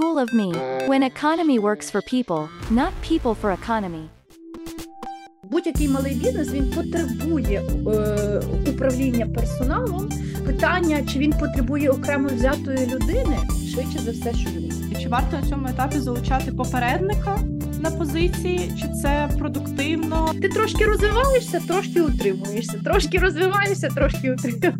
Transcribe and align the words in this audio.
School 0.00 0.18
of 0.18 0.32
Me, 0.32 0.50
when 0.86 1.02
economy 1.02 1.58
works 1.58 1.90
for 1.90 2.00
people, 2.00 2.48
not 2.70 2.92
people 3.02 3.34
for 3.34 3.50
economy. 3.52 4.08
Будь-який 5.50 5.88
малий 5.88 6.14
бізнес 6.14 6.50
він 6.52 6.70
потребує 6.70 7.62
е, 7.62 8.42
управління 8.70 9.26
персоналом. 9.26 10.10
Питання, 10.46 11.02
чи 11.12 11.18
він 11.18 11.32
потребує 11.32 11.90
окремо 11.90 12.28
взятої 12.28 12.86
людини, 12.86 13.38
швидше 13.72 13.98
за 13.98 14.10
все, 14.10 14.34
що 14.34 14.50
ні. 14.50 14.72
Чи 15.02 15.08
варто 15.08 15.36
на 15.36 15.48
цьому 15.48 15.68
етапі 15.68 15.98
залучати 15.98 16.52
попередника 16.52 17.38
на 17.80 17.90
позиції, 17.90 18.72
чи 18.80 18.88
це 19.02 19.30
продуктивно? 19.38 20.34
Ти 20.42 20.48
трошки 20.48 20.84
розвиваєшся, 20.84 21.60
трошки 21.68 22.02
утримуєшся, 22.02 22.78
трошки 22.84 23.18
розвиваєшся, 23.18 23.88
трошки 23.88 24.32
утримуєшся. 24.32 24.74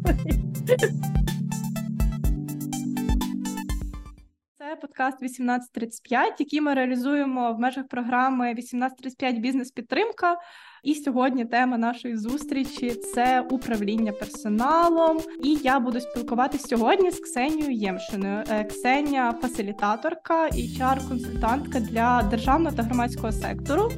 Подкаст 5.01 5.17
1835, 5.17 6.41
який 6.41 6.61
ми 6.61 6.75
реалізуємо 6.75 7.53
в 7.53 7.61
межах 7.61 7.89
програми 7.89 8.51
1835 8.51 9.39
бізнес-підтримка. 9.39 10.37
І 10.85 10.95
сьогодні 10.95 11.45
тема 11.45 11.79
нашої 11.79 12.17
зустрічі 12.17 12.91
це 12.91 13.41
управління 13.41 14.13
персоналом. 14.13 15.19
І 15.45 15.55
я 15.55 15.81
буду 15.81 16.01
спілкуватися 16.01 16.69
сьогодні 16.69 17.11
з 17.11 17.21
Ксенією 17.21 17.73
Ємшиною. 17.73 18.45
Е, 18.51 18.65
Ксенія 18.65 19.35
фасилітаторка 19.43 20.47
і 20.47 20.79
HR-консультантка 20.79 21.81
для 21.81 22.23
державного 22.23 22.77
та 22.77 22.83
громадського 22.83 23.33
сектору. 23.33 23.91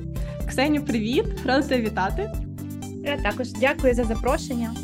Ксеню, 0.48 0.84
привіт! 0.84 1.24
Рада 1.44 1.68
тебе 1.68 1.82
вітати. 1.82 2.32
Я 3.04 3.22
також 3.22 3.52
дякую 3.52 3.94
за 3.94 4.04
запрошення. 4.04 4.74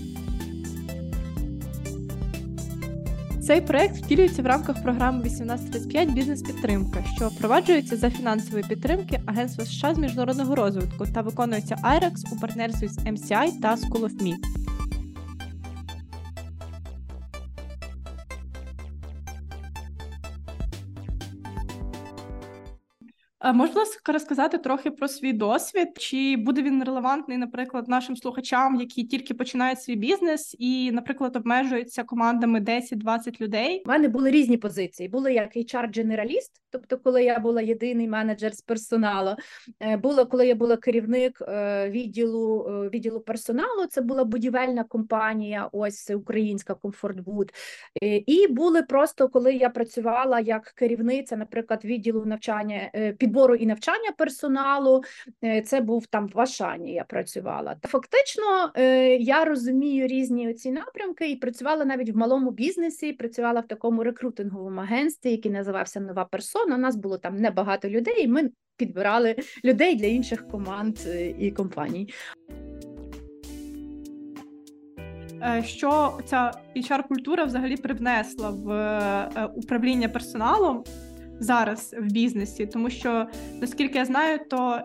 Цей 3.49 3.61
проект 3.61 3.97
втілюється 3.97 4.43
в 4.43 4.47
рамках 4.47 4.83
програми 4.83 5.19
1835 5.19 6.11
Бізнес-підтримка, 6.11 7.05
що 7.17 7.29
впроваджується 7.29 7.97
за 7.97 8.11
фінансової 8.11 8.65
підтримки 8.69 9.21
Агентства 9.27 9.65
США 9.65 9.95
з 9.95 9.99
міжнародного 9.99 10.55
розвитку 10.55 11.07
та 11.15 11.21
виконується 11.21 11.77
IREX 11.77 12.13
у 12.33 12.41
партнерстві 12.41 12.89
з 12.89 12.99
MCI 12.99 13.61
та 13.63 13.75
School 13.75 14.01
of 14.01 14.23
Me. 14.23 14.35
Можна 23.55 23.81
ласка, 23.81 24.13
розказати 24.13 24.59
трохи 24.59 24.91
про 24.91 25.09
свій 25.09 25.33
досвід? 25.33 25.89
Чи 25.99 26.37
буде 26.37 26.63
він 26.63 26.85
релевантний, 26.85 27.39
наприклад, 27.39 27.89
нашим 27.89 28.17
слухачам, 28.17 28.75
які 28.75 29.05
тільки 29.05 29.35
починають 29.35 29.83
свій 29.83 29.97
бізнес 29.97 30.57
і, 30.59 30.93
наприклад, 30.93 31.37
обмежуються 31.37 32.05
командами 32.05 32.61
10-20 32.61 33.41
людей? 33.41 33.83
У 33.87 33.89
мене 33.89 34.09
були 34.09 34.31
різні 34.31 34.57
позиції. 34.57 35.09
Були 35.09 35.33
як 35.33 35.57
HR-дженераліст, 35.57 36.51
тобто, 36.71 36.99
коли 36.99 37.25
я 37.25 37.39
була 37.39 37.63
єдиний 37.63 38.09
менеджер 38.09 38.55
з 38.55 38.61
персоналу. 38.61 39.37
Е, 39.81 39.97
було 39.97 40.27
коли 40.27 40.47
я 40.47 40.55
була 40.55 40.77
керівник 40.77 41.43
е, 41.43 41.91
відділу 41.91 42.67
е, 42.69 42.89
відділу 42.89 43.21
персоналу. 43.21 43.87
Це 43.91 44.01
була 44.01 44.25
будівельна 44.25 44.85
компанія, 44.85 45.69
ось 45.73 46.11
українська 46.11 46.75
Комфортбуд. 46.75 47.53
І 48.27 48.47
були 48.51 48.83
просто 48.83 49.29
коли 49.29 49.55
я 49.55 49.71
працювала 49.71 50.41
як 50.41 50.65
керівниця, 50.65 51.37
наприклад, 51.37 51.85
відділу 51.85 52.25
навчання 52.25 52.91
підбору 53.39 53.55
і 53.55 53.67
навчання 53.67 54.13
персоналу. 54.17 55.03
Це 55.65 55.81
був 55.81 56.07
там 56.07 56.29
в 56.35 56.41
Ашані. 56.41 56.93
Я 56.93 57.05
працювала. 57.05 57.77
Фактично, 57.83 58.73
я 59.21 59.45
розумію 59.45 60.07
різні 60.07 60.55
ці 60.55 60.71
напрямки 60.71 61.31
і 61.31 61.37
працювала 61.37 61.85
навіть 61.85 62.11
в 62.11 62.17
малому 62.17 62.51
бізнесі. 62.51 63.13
Працювала 63.13 63.61
в 63.61 63.67
такому 63.67 64.03
рекрутинговому 64.03 64.81
агентстві, 64.81 65.31
який 65.31 65.53
називався 65.53 66.01
Нова 66.01 66.25
персона. 66.25 66.75
У 66.75 66.79
нас 66.79 66.97
було 66.97 67.19
там 67.19 67.37
небагато 67.37 67.89
людей. 67.89 68.25
і 68.25 68.29
Ми 68.29 68.51
підбирали 68.77 69.37
людей 69.65 69.97
для 69.97 70.07
інших 70.07 70.49
команд 70.49 70.99
і 71.39 71.51
компаній. 71.51 72.15
Що 75.65 76.19
ця 76.27 76.53
HR-культура 76.77 77.45
взагалі 77.45 77.77
привнесла 77.77 78.51
в 78.51 79.51
управління 79.55 80.09
персоналом 80.09 80.85
зараз 81.41 81.97
в 81.99 82.13
бізнесі, 82.13 82.67
тому 82.67 82.91
що 82.91 83.27
наскільки 83.61 83.99
я 83.99 84.05
знаю, 84.05 84.39
то 84.51 84.81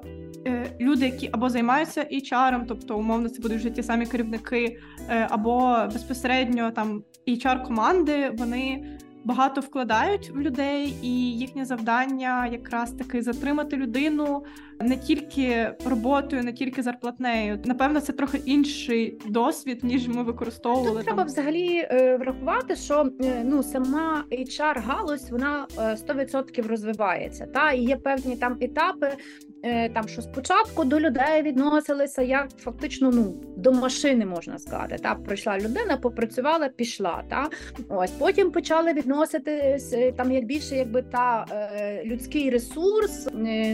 е, 0.47 0.75
люди, 0.81 1.05
які 1.05 1.29
або 1.31 1.49
займаються 1.49 2.01
HR, 2.01 2.65
тобто 2.67 2.97
умовно 2.97 3.29
це 3.29 3.41
будуть 3.41 3.57
вже 3.57 3.69
ті 3.69 3.83
самі 3.83 4.05
керівники, 4.05 4.79
е, 5.09 5.27
або 5.29 5.77
безпосередньо 5.93 6.71
там 6.71 7.03
HR 7.27 7.65
команди, 7.65 8.31
вони 8.37 8.85
багато 9.23 9.61
вкладають 9.61 10.29
в 10.29 10.37
людей, 10.39 10.95
і 11.01 11.31
їхнє 11.31 11.65
завдання 11.65 12.47
якраз 12.47 12.91
таки 12.91 13.21
затримати 13.21 13.77
людину 13.77 14.43
не 14.81 14.97
тільки 14.97 15.71
роботою, 15.85 16.43
не 16.43 16.53
тільки 16.53 16.83
зарплатнею. 16.83 17.59
Напевно, 17.65 17.99
це 17.99 18.13
трохи 18.13 18.37
інший 18.45 19.19
досвід, 19.25 19.83
ніж 19.83 20.07
ми 20.07 20.23
використовували. 20.23 20.95
Тут 20.95 21.05
треба 21.05 21.23
взагалі 21.23 21.87
е, 21.91 22.17
врахувати, 22.17 22.75
що 22.75 23.09
е, 23.23 23.43
ну 23.45 23.63
сама 23.63 24.23
hr 24.31 24.81
галузь 24.85 25.31
вона 25.31 25.67
100% 25.77 26.65
е, 26.65 26.67
розвивається. 26.67 27.45
Та 27.45 27.71
і 27.71 27.81
є 27.81 27.95
певні 27.95 28.35
там 28.35 28.57
етапи. 28.61 29.09
Там 29.93 30.07
що 30.07 30.21
спочатку 30.21 30.83
до 30.83 30.99
людей 30.99 31.41
відносилися 31.41 32.21
як 32.21 32.49
фактично 32.57 33.11
ну 33.11 33.35
до 33.57 33.71
машини 33.71 34.25
можна 34.25 34.59
сказати. 34.59 34.97
Та 35.03 35.15
прийшла 35.15 35.57
людина, 35.57 35.97
попрацювала, 35.97 36.69
пішла. 36.69 37.23
Та 37.29 37.49
ось 37.89 38.11
потім 38.11 38.51
почали 38.51 38.93
відноситись 38.93 39.95
там 40.17 40.31
як 40.31 40.45
більше, 40.45 40.75
якби 40.75 41.01
та 41.01 41.45
людський 42.05 42.49
ресурс. 42.49 43.27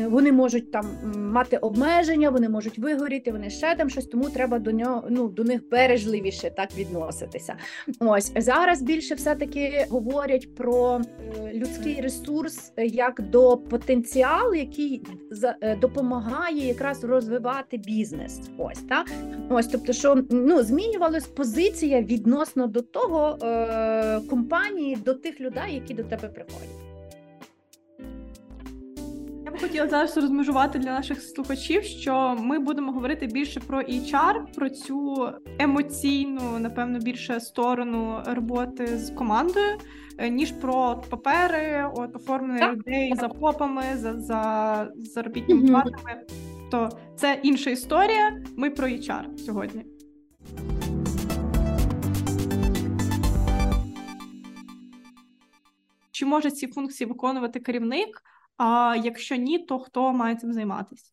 Вони 0.09 0.31
можуть 0.31 0.71
там 0.71 0.88
мати 1.15 1.57
обмеження, 1.57 2.29
вони 2.29 2.49
можуть 2.49 2.79
вигоріти, 2.79 3.31
вони 3.31 3.49
ще 3.49 3.75
там 3.75 3.89
щось, 3.89 4.05
тому 4.05 4.29
треба 4.29 4.59
до 4.59 4.71
нього 4.71 5.03
ну 5.09 5.27
до 5.27 5.43
них 5.43 5.69
бережливіше 5.69 6.49
так 6.49 6.77
відноситися. 6.77 7.55
Ось 7.99 8.31
зараз 8.35 8.81
більше 8.81 9.15
все-таки 9.15 9.85
говорять 9.89 10.55
про 10.55 11.01
е, 11.39 11.53
людський 11.53 12.01
ресурс 12.01 12.71
як 12.77 13.21
до 13.21 13.57
потенціалу, 13.57 14.55
який 14.55 15.01
е, 15.61 15.75
допомагає 15.75 16.67
якраз 16.67 17.03
розвивати 17.03 17.77
бізнес. 17.77 18.41
Ось 18.57 18.79
так 18.79 19.07
ось, 19.49 19.67
тобто, 19.67 19.93
що 19.93 20.23
ну 20.29 20.63
змінювалась 20.63 21.27
позиція 21.27 22.01
відносно 22.01 22.67
до 22.67 22.81
того 22.81 23.37
е, 23.43 24.21
компанії, 24.29 24.95
до 24.95 25.13
тих 25.13 25.41
людей, 25.41 25.73
які 25.73 25.93
до 25.93 26.03
тебе 26.03 26.27
приходять. 26.27 26.78
Хотіла 29.61 29.87
зараз 29.87 30.17
розмежувати 30.17 30.79
для 30.79 30.91
наших 30.91 31.21
слухачів, 31.21 31.83
що 31.83 32.35
ми 32.39 32.59
будемо 32.59 32.91
говорити 32.91 33.27
більше 33.27 33.59
про 33.59 33.81
HR, 33.81 34.53
про 34.55 34.69
цю 34.69 35.29
емоційну, 35.59 36.59
напевно, 36.59 36.99
більше 36.99 37.39
сторону 37.39 38.23
роботи 38.25 38.97
з 38.97 39.09
командою, 39.09 39.77
е, 40.17 40.29
ніж 40.29 40.51
про 40.51 41.03
папери, 41.09 41.91
от 41.95 42.15
оформлення 42.15 42.71
людей 42.71 43.13
за 43.15 43.29
попами, 43.29 43.83
за 43.95 44.19
за 44.19 44.91
заробітними 44.95 45.67
платами. 45.67 46.25
То 46.71 46.89
це 47.15 47.39
інша 47.43 47.69
історія. 47.69 48.43
Ми 48.57 48.69
про 48.69 48.87
HR 48.87 49.37
сьогодні. 49.37 49.85
Чи 56.11 56.25
може 56.25 56.51
ці 56.51 56.67
функції 56.67 57.07
виконувати 57.07 57.59
керівник? 57.59 58.23
А 58.59 58.95
якщо 59.03 59.35
ні, 59.35 59.59
то 59.59 59.79
хто 59.79 60.13
має 60.13 60.35
цим 60.35 60.53
займатися? 60.53 61.11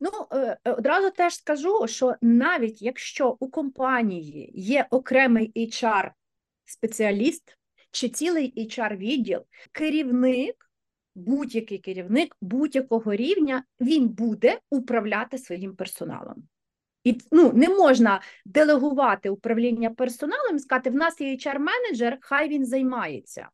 Ну, 0.00 0.10
е, 0.32 0.58
е, 0.64 0.72
одразу 0.72 1.10
теж 1.10 1.34
скажу, 1.34 1.86
що 1.86 2.14
навіть 2.22 2.82
якщо 2.82 3.36
у 3.40 3.50
компанії 3.50 4.52
є 4.54 4.86
окремий 4.90 5.52
HR-спеціаліст 5.56 7.56
чи 7.90 8.08
цілий 8.08 8.68
HR-відділ, 8.68 9.40
керівник, 9.72 10.70
будь-який 11.14 11.78
керівник 11.78 12.36
будь-якого 12.40 13.14
рівня, 13.14 13.64
він 13.80 14.08
буде 14.08 14.58
управляти 14.70 15.38
своїм 15.38 15.76
персоналом. 15.76 16.48
І 17.04 17.20
ну, 17.32 17.52
не 17.52 17.68
можна 17.68 18.20
делегувати 18.44 19.30
управління 19.30 19.90
персоналом 19.90 20.56
і 20.56 20.58
сказати, 20.58 20.90
в 20.90 20.94
нас 20.94 21.20
є 21.20 21.36
HR-менеджер, 21.36 22.18
хай 22.20 22.48
він 22.48 22.66
займається. 22.66 23.48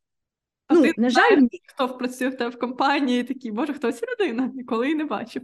А 0.72 0.74
ну, 0.74 0.82
ти 0.82 0.92
на 0.96 1.10
жаль, 1.10 1.28
знаєш, 1.28 1.50
хто 1.66 1.88
працює 1.88 2.28
в 2.28 2.36
тебе 2.36 2.50
в 2.50 2.58
компанії, 2.58 3.24
такий, 3.24 3.50
боже, 3.50 3.72
хтось 3.72 4.02
людина, 4.02 4.50
ніколи 4.54 4.90
і 4.90 4.94
не 4.94 5.04
бачив. 5.04 5.42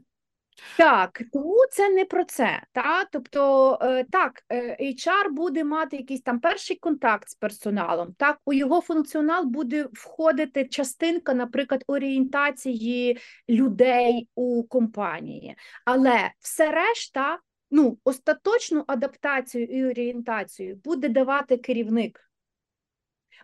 Так, 0.76 1.22
тому 1.32 1.56
це 1.70 1.90
не 1.90 2.04
про 2.04 2.24
це. 2.24 2.62
Та? 2.72 3.04
Тобто, 3.04 3.78
е, 3.82 4.04
так, 4.04 4.42
е, 4.48 4.76
HR 4.80 5.30
буде 5.30 5.64
мати 5.64 5.96
якийсь 5.96 6.22
там 6.22 6.40
перший 6.40 6.76
контакт 6.76 7.28
з 7.28 7.34
персоналом. 7.34 8.14
Так, 8.18 8.38
у 8.44 8.52
його 8.52 8.80
функціонал 8.80 9.44
буде 9.44 9.88
входити 9.92 10.64
частинка, 10.64 11.34
наприклад, 11.34 11.84
орієнтації 11.86 13.18
людей 13.48 14.28
у 14.34 14.62
компанії. 14.64 15.56
Але 15.84 16.30
все 16.40 16.70
решта, 16.70 17.38
ну, 17.70 17.98
остаточну 18.04 18.84
адаптацію 18.86 19.64
і 19.64 19.84
орієнтацію 19.84 20.76
буде 20.84 21.08
давати 21.08 21.56
керівник 21.56 22.27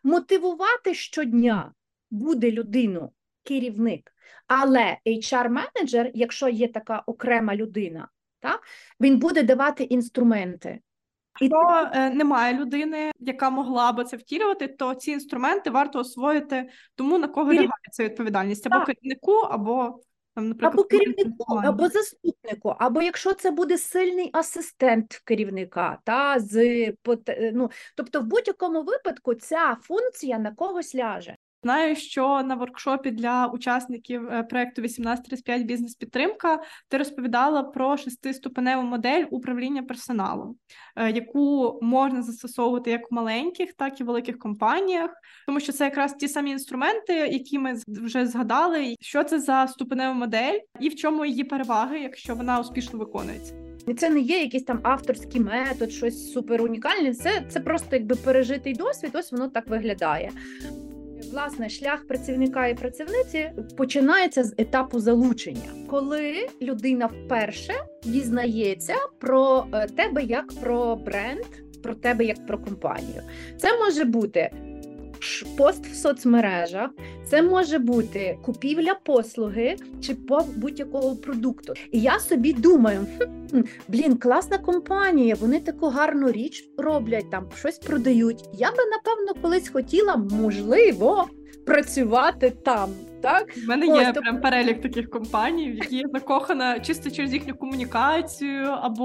мотивувати 0.03 0.95
щодня 0.95 1.73
буде 2.11 2.51
людину 2.51 3.13
керівник, 3.43 4.13
але 4.47 4.99
HR-менеджер, 5.07 6.11
якщо 6.15 6.49
є 6.49 6.69
така 6.69 7.03
окрема 7.07 7.57
людина, 7.57 8.09
так, 8.41 8.63
він 9.01 9.19
буде 9.19 9.43
давати 9.43 9.85
інструменти. 9.85 10.81
Якщо 11.41 11.91
е, 11.93 12.11
немає 12.11 12.59
людини, 12.59 13.13
яка 13.19 13.51
могла 13.51 13.93
би 13.93 14.05
це 14.05 14.17
втілювати, 14.17 14.69
то 14.69 14.95
ці 14.95 15.11
інструменти 15.11 15.71
варто 15.71 15.99
освоїти 15.99 16.69
тому, 16.95 17.19
на 17.19 17.29
кого 17.29 17.53
лягає 17.53 17.69
ця 17.93 18.05
відповідальність 18.05 18.67
або 18.67 18.85
керівнику, 18.85 19.33
або 19.33 20.01
там, 20.35 20.49
наприклад, 20.49 20.73
Або 20.75 20.85
керівнику, 20.85 21.55
або 21.65 21.89
заступнику, 21.89 22.75
або 22.79 23.03
якщо 23.03 23.33
це 23.35 23.51
буде 23.51 23.79
сильний 23.79 24.31
асистент 24.33 25.23
керівника, 25.25 25.99
та 26.05 26.39
з 26.39 26.87
ну, 27.53 27.71
тобто 27.97 28.21
в 28.21 28.25
будь-якому 28.25 28.83
випадку 28.83 29.35
ця 29.35 29.77
функція 29.83 30.39
на 30.39 30.55
когось 30.55 30.95
ляже. 30.95 31.37
Знаю, 31.65 31.97
що 31.97 32.43
на 32.43 32.55
воркшопі 32.55 33.11
для 33.11 33.47
учасників 33.47 34.29
е, 34.29 34.43
проекту 34.43 34.81
1835 34.81 35.63
бізнес-підтримка 35.63 36.61
ти 36.89 36.99
розповідала 36.99 37.63
про 37.63 37.97
шестиступеневу 37.97 38.83
модель 38.83 39.25
управління 39.31 39.83
персоналом, 39.83 40.57
е, 40.97 41.11
яку 41.11 41.79
можна 41.83 42.23
застосовувати 42.23 42.91
як 42.91 43.11
в 43.11 43.15
маленьких, 43.15 43.73
так 43.73 44.01
і 44.01 44.03
в 44.03 44.07
великих 44.07 44.39
компаніях, 44.39 45.11
тому 45.47 45.61
що 45.61 45.73
це 45.73 45.85
якраз 45.85 46.15
ті 46.15 46.29
самі 46.29 46.51
інструменти, 46.51 47.15
які 47.15 47.59
ми 47.59 47.75
вже 47.89 48.27
згадали. 48.27 48.95
Що 49.01 49.25
це 49.25 49.41
за 49.41 49.67
ступенева 49.67 50.13
модель, 50.13 50.59
і 50.81 50.89
в 50.89 50.97
чому 50.97 51.25
її 51.25 51.45
переваги, 51.45 51.99
якщо 51.99 52.35
вона 52.35 52.61
успішно 52.61 52.99
виконується. 52.99 53.55
Це 53.99 54.11
не 54.11 54.21
є 54.21 54.41
якийсь 54.41 54.65
там 54.65 54.81
авторський 54.83 55.41
метод, 55.41 55.93
щось 55.93 56.33
супер 56.33 56.63
унікальне. 56.63 57.15
Це, 57.15 57.45
це 57.49 57.61
просто 57.61 57.97
якби 57.97 58.17
пережитий 58.17 58.73
досвід, 58.73 59.11
ось 59.15 59.33
воно 59.33 59.49
так 59.49 59.69
виглядає. 59.69 60.31
Власне, 61.33 61.69
шлях 61.69 62.07
працівника 62.07 62.67
і 62.67 62.75
працівниці 62.75 63.51
починається 63.77 64.45
з 64.45 64.55
етапу 64.59 65.01
залучення, 65.01 65.87
коли 65.91 66.49
людина 66.63 67.07
вперше 67.07 67.75
дізнається 68.05 68.95
про 69.19 69.67
е, 69.73 69.87
тебе 69.87 70.23
як 70.23 70.53
про 70.61 70.97
бренд, 70.97 71.47
про 71.83 71.95
тебе 71.95 72.25
як 72.25 72.47
про 72.47 72.59
компанію. 72.59 73.23
Це 73.59 73.79
може 73.79 74.05
бути 74.05 74.51
пост 75.57 75.87
в 75.87 75.95
соцмережах, 75.95 76.91
це 77.27 77.43
може 77.43 77.79
бути 77.79 78.39
купівля 78.43 78.95
послуги 79.05 79.77
чи 80.01 80.15
по 80.15 80.41
будь-якого 80.57 81.17
продукту. 81.17 81.73
І 81.93 82.01
я 82.01 82.19
собі 82.19 82.53
думаю, 82.53 83.07
«Хм, 83.51 83.61
блін, 83.89 84.17
класна 84.17 84.59
компанія, 84.59 85.35
вони 85.41 85.61
таку 85.61 85.89
гарну 85.89 86.33
річ 86.33 86.69
роблять, 86.79 87.31
там 87.31 87.49
щось 87.57 87.79
продають. 87.79 88.45
Я 88.53 88.71
би 88.71 88.77
напевно 88.91 89.43
колись 89.43 89.69
хотіла, 89.69 90.17
можливо, 90.17 91.29
працювати 91.67 92.51
там. 92.65 92.91
Так, 93.25 93.55
У 93.65 93.69
мене 93.69 93.87
Ось, 93.93 93.99
є 93.99 94.05
тобто- 94.05 94.21
прям 94.21 94.41
перелік 94.41 94.81
таких 94.81 95.11
компаній, 95.11 95.71
в 95.71 95.75
які 95.75 95.97
я 95.97 96.05
закохана 96.13 96.81
чисто 96.81 97.11
через 97.11 97.33
їхню 97.33 97.55
комунікацію, 97.55 98.67
або 98.67 99.05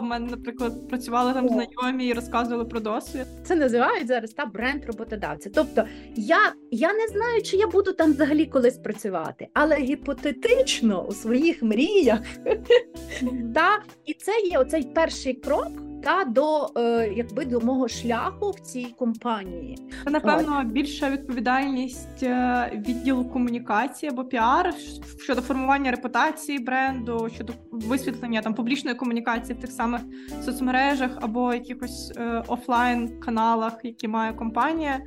в 0.00 0.02
мене, 0.02 0.26
наприклад, 0.30 0.88
працювали 0.88 1.32
там 1.32 1.48
знайомі 1.48 2.06
і 2.06 2.12
розказували 2.12 2.64
про 2.64 2.80
досвід. 2.80 3.26
це 3.44 3.56
називають 3.56 4.06
зараз 4.06 4.30
та 4.30 4.46
бренд 4.46 4.84
роботодавця. 4.84 5.50
Тобто, 5.54 5.84
я, 6.14 6.52
я 6.70 6.92
не 6.92 7.06
знаю, 7.08 7.42
чи 7.42 7.56
я 7.56 7.66
буду 7.66 7.92
там 7.92 8.12
взагалі 8.12 8.46
колись 8.46 8.78
працювати, 8.78 9.48
але 9.54 9.76
гіпотетично 9.76 11.02
у 11.02 11.12
своїх 11.12 11.62
мріях 11.62 12.20
та 13.54 13.78
і 14.06 14.14
це 14.14 14.32
є 14.40 14.58
оцей 14.58 14.82
перший 14.94 15.34
крок 15.34 15.68
та 16.04 16.24
до 16.24 16.70
е, 16.76 17.12
якби 17.16 17.44
до 17.44 17.60
мого 17.60 17.88
шляху 17.88 18.50
в 18.50 18.60
цій 18.60 18.84
компанії. 18.98 19.78
Це 20.04 20.10
напевно 20.10 20.64
більша 20.64 21.10
відповідальність 21.10 22.22
е, 22.22 22.82
відділу 22.86 23.24
комунікації 23.24 24.10
або 24.10 24.24
піар 24.24 24.74
щодо 25.18 25.40
формування 25.40 25.90
репутації 25.90 26.58
бренду, 26.58 27.28
щодо 27.34 27.52
висвітлення 27.72 28.42
там 28.42 28.54
публічної 28.54 28.96
комунікації 28.96 29.58
в 29.58 29.60
тих 29.60 29.70
самих 29.70 30.00
соцмережах 30.44 31.10
або 31.20 31.54
якихось 31.54 32.12
е, 32.16 32.42
офлайн 32.48 33.20
каналах, 33.20 33.72
які 33.82 34.08
має 34.08 34.32
компанія. 34.32 35.00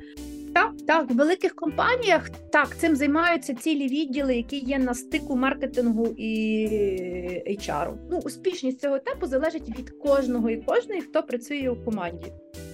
Так, 0.58 0.72
так, 0.86 1.10
в 1.10 1.14
великих 1.14 1.54
компаніях 1.54 2.30
так 2.52 2.76
цим 2.76 2.96
займаються 2.96 3.54
цілі 3.54 3.88
відділи, 3.88 4.36
які 4.36 4.58
є 4.58 4.78
на 4.78 4.94
стику 4.94 5.36
маркетингу 5.36 6.06
і 6.06 6.68
HR. 7.46 7.94
Ну, 8.10 8.18
успішність 8.18 8.80
цього 8.80 8.96
етапу 8.96 9.26
залежить 9.26 9.78
від 9.78 9.90
кожного 9.90 10.50
і 10.50 10.56
кожної, 10.56 11.00
хто 11.00 11.22
працює 11.22 11.68
у 11.70 11.84
команді. 11.84 12.32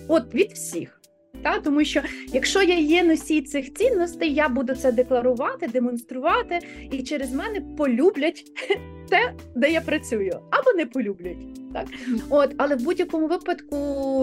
От 0.08 0.34
від 0.34 0.52
всіх. 0.52 1.00
Та, 1.42 1.58
тому 1.58 1.84
що 1.84 2.00
якщо 2.32 2.62
я 2.62 2.78
є 2.78 3.02
носій 3.02 3.42
цих 3.42 3.74
цінностей, 3.74 4.34
я 4.34 4.48
буду 4.48 4.74
це 4.74 4.92
декларувати, 4.92 5.68
демонструвати, 5.68 6.58
і 6.90 7.02
через 7.02 7.32
мене 7.32 7.60
полюблять 7.76 8.44
те, 9.10 9.34
де 9.56 9.70
я 9.70 9.80
працюю, 9.80 10.40
або 10.50 10.72
не 10.76 10.86
полюблять. 10.86 11.72
Так? 11.72 11.86
От, 12.30 12.54
але 12.56 12.76
в 12.76 12.82
будь-якому 12.82 13.26
випадку, 13.26 13.76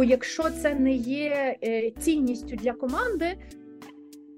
якщо 0.03 0.43
це 0.43 0.75
не 0.75 0.93
є 0.93 1.57
е, 1.63 1.91
цінністю 1.99 2.55
для 2.55 2.73
команди, 2.73 3.37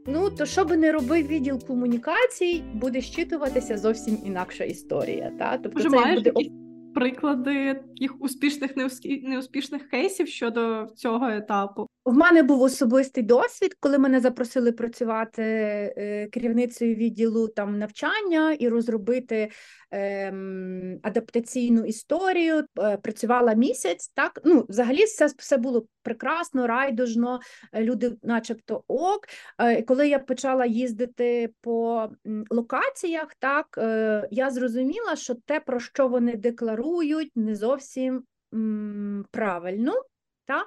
ну 0.08 0.30
то 0.30 0.46
що 0.46 0.66
би 0.66 0.78
не 0.78 0.92
робив 0.92 1.28
відділ 1.28 1.66
комунікацій, 1.68 2.64
буде 2.74 3.02
щитуватися 3.02 3.78
зовсім 3.78 4.18
інакша 4.26 4.64
історія. 4.64 5.32
Та? 5.40 5.58
Тобто 5.58 5.80
Може, 5.80 5.90
це 5.90 5.96
маєш 5.96 6.24
буде 6.24 6.50
приклади 6.94 7.74
таких 7.74 8.22
успішних 8.22 8.72
неуспішних 9.24 9.90
кейсів 9.90 10.28
щодо 10.28 10.88
цього 10.96 11.30
етапу? 11.30 11.88
В 12.06 12.14
мене 12.14 12.44
був 12.44 12.62
особистий 12.62 13.24
досвід, 13.24 13.78
коли 13.80 13.98
мене 13.98 14.20
запросили 14.20 14.72
працювати 14.72 15.44
е, 15.44 16.28
керівницею 16.32 16.96
відділу 16.96 17.48
там 17.48 17.80
навчання 17.80 18.54
і 18.54 18.70
розробити 18.70 19.52
ем, 19.92 21.00
адаптаційну 21.04 21.86
історію. 21.86 22.66
Е, 22.80 22.98
Працювала 22.98 23.54
місяць. 23.54 24.08
Так 24.08 24.42
ну 24.46 24.66
взагалі 24.70 25.04
все, 25.04 25.26
все 25.38 25.58
було 25.58 25.88
прекрасно, 26.02 26.68
райдужно, 26.68 27.40
е, 27.74 27.84
люди, 27.84 28.12
начебто, 28.24 28.84
ок. 28.88 29.28
Коли 29.88 30.08
я 30.08 30.20
почала 30.20 30.66
їздити 30.66 31.50
по 31.62 32.10
локаціях, 32.50 33.36
так 33.40 33.68
я 34.32 34.50
зрозуміла, 34.52 35.16
що 35.16 35.36
те, 35.36 35.60
про 35.60 35.80
що 35.80 36.08
вони 36.08 36.36
декларують, 36.36 37.32
не 37.36 37.56
зовсім 37.56 38.24
правильно. 39.32 39.94
Та? 40.46 40.58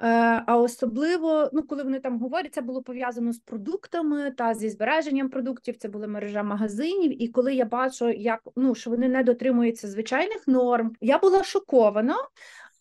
Е, 0.00 0.42
А 0.46 0.56
особливо, 0.56 1.50
ну, 1.52 1.62
коли 1.62 1.82
вони 1.82 2.00
там 2.00 2.18
говорять, 2.18 2.54
це 2.54 2.60
було 2.60 2.82
пов'язано 2.82 3.32
з 3.32 3.38
продуктами 3.38 4.30
та 4.30 4.54
зі 4.54 4.70
збереженням 4.70 5.28
продуктів, 5.28 5.76
це 5.76 5.88
була 5.88 6.06
мережа 6.06 6.42
магазинів. 6.42 7.22
І 7.22 7.28
коли 7.28 7.54
я 7.54 7.64
бачу, 7.64 8.08
як 8.08 8.40
ну, 8.56 8.74
що 8.74 8.90
вони 8.90 9.08
не 9.08 9.22
дотримуються 9.22 9.88
звичайних 9.88 10.48
норм, 10.48 10.92
я 11.00 11.18
була 11.18 11.44
шокована. 11.44 12.16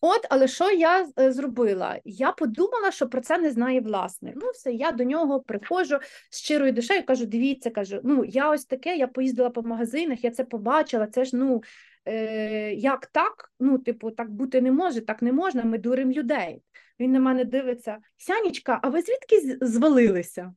От, 0.02 0.28
але 0.30 0.48
що 0.48 0.72
я 0.72 1.08
е, 1.20 1.32
зробила? 1.32 2.00
Я 2.06 2.32
подумала, 2.32 2.92
що 2.92 3.10
про 3.10 3.22
це 3.22 3.38
не 3.38 3.52
знає 3.52 3.82
власник. 3.82 4.34
Ну, 4.38 4.50
все, 4.54 4.72
я 4.72 4.92
до 4.92 5.04
нього 5.04 5.40
приходжу 5.40 6.00
щирою 6.32 6.72
душею, 6.72 7.06
кажу: 7.06 7.26
дивіться, 7.26 7.70
кажу, 7.70 8.00
ну 8.04 8.26
я 8.26 8.50
ось 8.52 8.66
таке, 8.66 8.96
я 8.98 9.08
поїздила 9.08 9.50
по 9.50 9.64
магазинах, 9.64 10.24
я 10.24 10.32
це 10.32 10.44
побачила. 10.44 11.08
Це 11.08 11.26
ж 11.26 11.36
ну 11.36 11.64
е, 12.06 12.74
як 12.74 13.06
так? 13.06 13.54
Ну, 13.60 13.78
типу, 13.78 14.12
так 14.12 14.32
бути 14.32 14.62
не 14.62 14.72
може, 14.72 15.02
так 15.02 15.22
не 15.22 15.32
можна, 15.32 15.64
ми 15.64 15.78
дуримо 15.78 16.12
людей. 16.12 16.62
Він 17.00 17.12
на 17.12 17.20
мене 17.20 17.46
дивиться: 17.46 17.98
Сянічка, 18.18 18.80
а 18.84 18.90
ви 18.90 19.02
звідки 19.02 19.58
звалилися? 19.62 20.56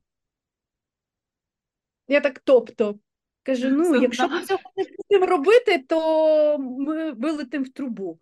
Я 2.07 2.21
так, 2.21 2.39
тобто. 2.39 2.99
Кажу: 3.43 3.69
ну, 3.69 3.91
Це 3.91 3.97
якщо 3.99 4.27
ми 4.27 4.45
цього 4.45 4.59
не 4.77 4.85
будемо 4.97 5.25
робити, 5.25 5.85
то 5.87 6.57
ми 6.59 7.11
вилетимо 7.11 7.65
в 7.65 7.69
трубу. 7.69 8.19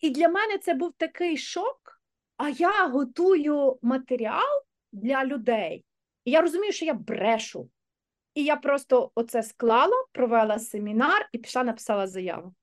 І 0.00 0.10
для 0.10 0.28
мене 0.28 0.58
це 0.58 0.74
був 0.74 0.92
такий 0.96 1.36
шок. 1.36 2.00
А 2.36 2.48
я 2.48 2.88
готую 2.88 3.78
матеріал 3.82 4.62
для 4.92 5.24
людей. 5.24 5.84
І 6.24 6.30
я 6.30 6.40
розумію, 6.40 6.72
що 6.72 6.84
я 6.84 6.94
брешу. 6.94 7.70
І 8.38 8.44
я 8.44 8.56
просто 8.56 9.10
оце 9.14 9.42
склала, 9.42 10.04
провела 10.12 10.58
семінар 10.58 11.28
і 11.32 11.38
пішла, 11.38 11.64
написала 11.64 12.06
заяву. 12.06 12.54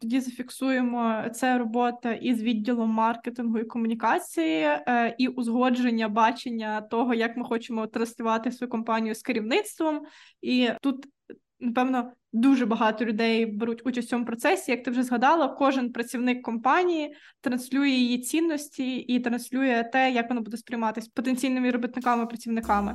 Тоді 0.00 0.20
зафіксуємо 0.20 1.24
це 1.34 1.58
робота 1.58 2.12
із 2.12 2.42
відділом 2.42 2.90
маркетингу 2.90 3.58
і 3.58 3.64
комунікації, 3.64 4.62
е, 4.62 5.14
і 5.18 5.28
узгодження 5.28 6.08
бачення 6.08 6.80
того, 6.80 7.14
як 7.14 7.36
ми 7.36 7.44
хочемо 7.44 7.86
транслювати 7.86 8.52
свою 8.52 8.70
компанію 8.70 9.14
з 9.14 9.22
керівництвом. 9.22 10.06
І 10.42 10.70
тут, 10.80 11.06
напевно, 11.60 12.12
дуже 12.32 12.66
багато 12.66 13.04
людей 13.04 13.46
беруть 13.46 13.86
участь 13.86 14.08
в 14.08 14.10
цьому 14.10 14.24
процесі. 14.24 14.70
Як 14.70 14.82
ти 14.82 14.90
вже 14.90 15.02
згадала, 15.02 15.48
кожен 15.48 15.92
працівник 15.92 16.42
компанії 16.42 17.14
транслює 17.40 17.88
її 17.88 18.18
цінності 18.18 18.96
і 18.96 19.20
транслює 19.20 19.84
те, 19.92 20.12
як 20.12 20.28
воно 20.28 20.40
буде 20.40 20.56
сприйматися 20.56 21.10
потенційними 21.14 21.70
робітниками, 21.70 22.26
працівниками. 22.26 22.92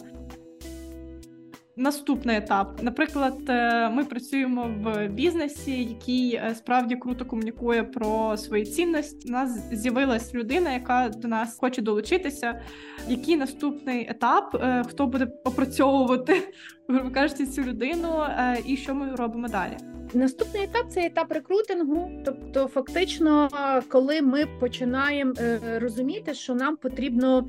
Наступний 1.75 2.37
етап. 2.37 2.79
Наприклад, 2.81 3.33
е, 3.49 3.89
ми 3.89 4.05
працюємо 4.05 4.75
в 4.83 5.07
бізнесі, 5.07 5.83
який 5.83 6.35
е, 6.35 6.55
справді 6.55 6.95
круто 6.95 7.25
комунікує 7.25 7.83
про 7.83 8.37
свої 8.37 8.65
цінності. 8.65 9.27
У 9.29 9.31
нас 9.31 9.69
з'явилась 9.71 10.33
людина, 10.33 10.73
яка 10.73 11.09
до 11.09 11.27
нас 11.27 11.57
хоче 11.57 11.81
долучитися. 11.81 12.61
Який 13.07 13.35
наступний 13.35 14.07
етап? 14.09 14.55
Е, 14.55 14.83
хто 14.89 15.07
буде 15.07 15.27
опрацьовувати, 15.43 16.53
грубо 16.87 17.09
кажучи, 17.11 17.45
цю 17.45 17.61
людину, 17.61 18.25
і 18.65 18.77
що 18.77 18.95
ми 18.95 19.15
робимо 19.15 19.47
далі? 19.47 19.77
Наступний 20.13 20.63
етап 20.63 20.85
це 20.89 21.05
етап 21.05 21.31
рекрутингу. 21.31 22.11
Тобто, 22.25 22.67
фактично, 22.67 23.49
коли 23.87 24.21
ми 24.21 24.45
починаємо 24.59 25.33
розуміти, 25.79 26.33
що 26.33 26.55
нам 26.55 26.75
потрібно 26.75 27.47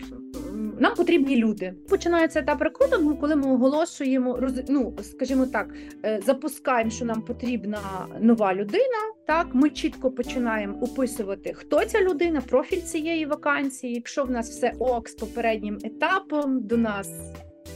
нам 0.78 0.94
потрібні 0.94 1.36
люди. 1.36 1.74
Починається 1.88 2.40
етап 2.40 2.62
рекрутингу, 2.62 3.16
коли 3.16 3.36
ми 3.36 3.52
оголошуємо 3.52 4.38
ну, 4.68 4.94
скажімо 5.02 5.46
так, 5.46 5.74
е, 6.04 6.20
запускаємо, 6.26 6.90
що 6.90 7.04
нам 7.04 7.22
потрібна 7.22 7.78
нова 8.20 8.54
людина. 8.54 8.98
Так, 9.26 9.46
ми 9.52 9.70
чітко 9.70 10.10
починаємо 10.10 10.78
описувати, 10.80 11.54
хто 11.54 11.84
ця 11.84 12.00
людина, 12.00 12.40
профіль 12.40 12.80
цієї 12.80 13.26
вакансії. 13.26 13.94
Якщо 13.94 14.24
в 14.24 14.30
нас 14.30 14.50
все 14.50 14.72
ок 14.78 15.08
з 15.08 15.14
попереднім 15.14 15.78
етапом, 15.84 16.66
до 16.66 16.76
нас 16.76 17.10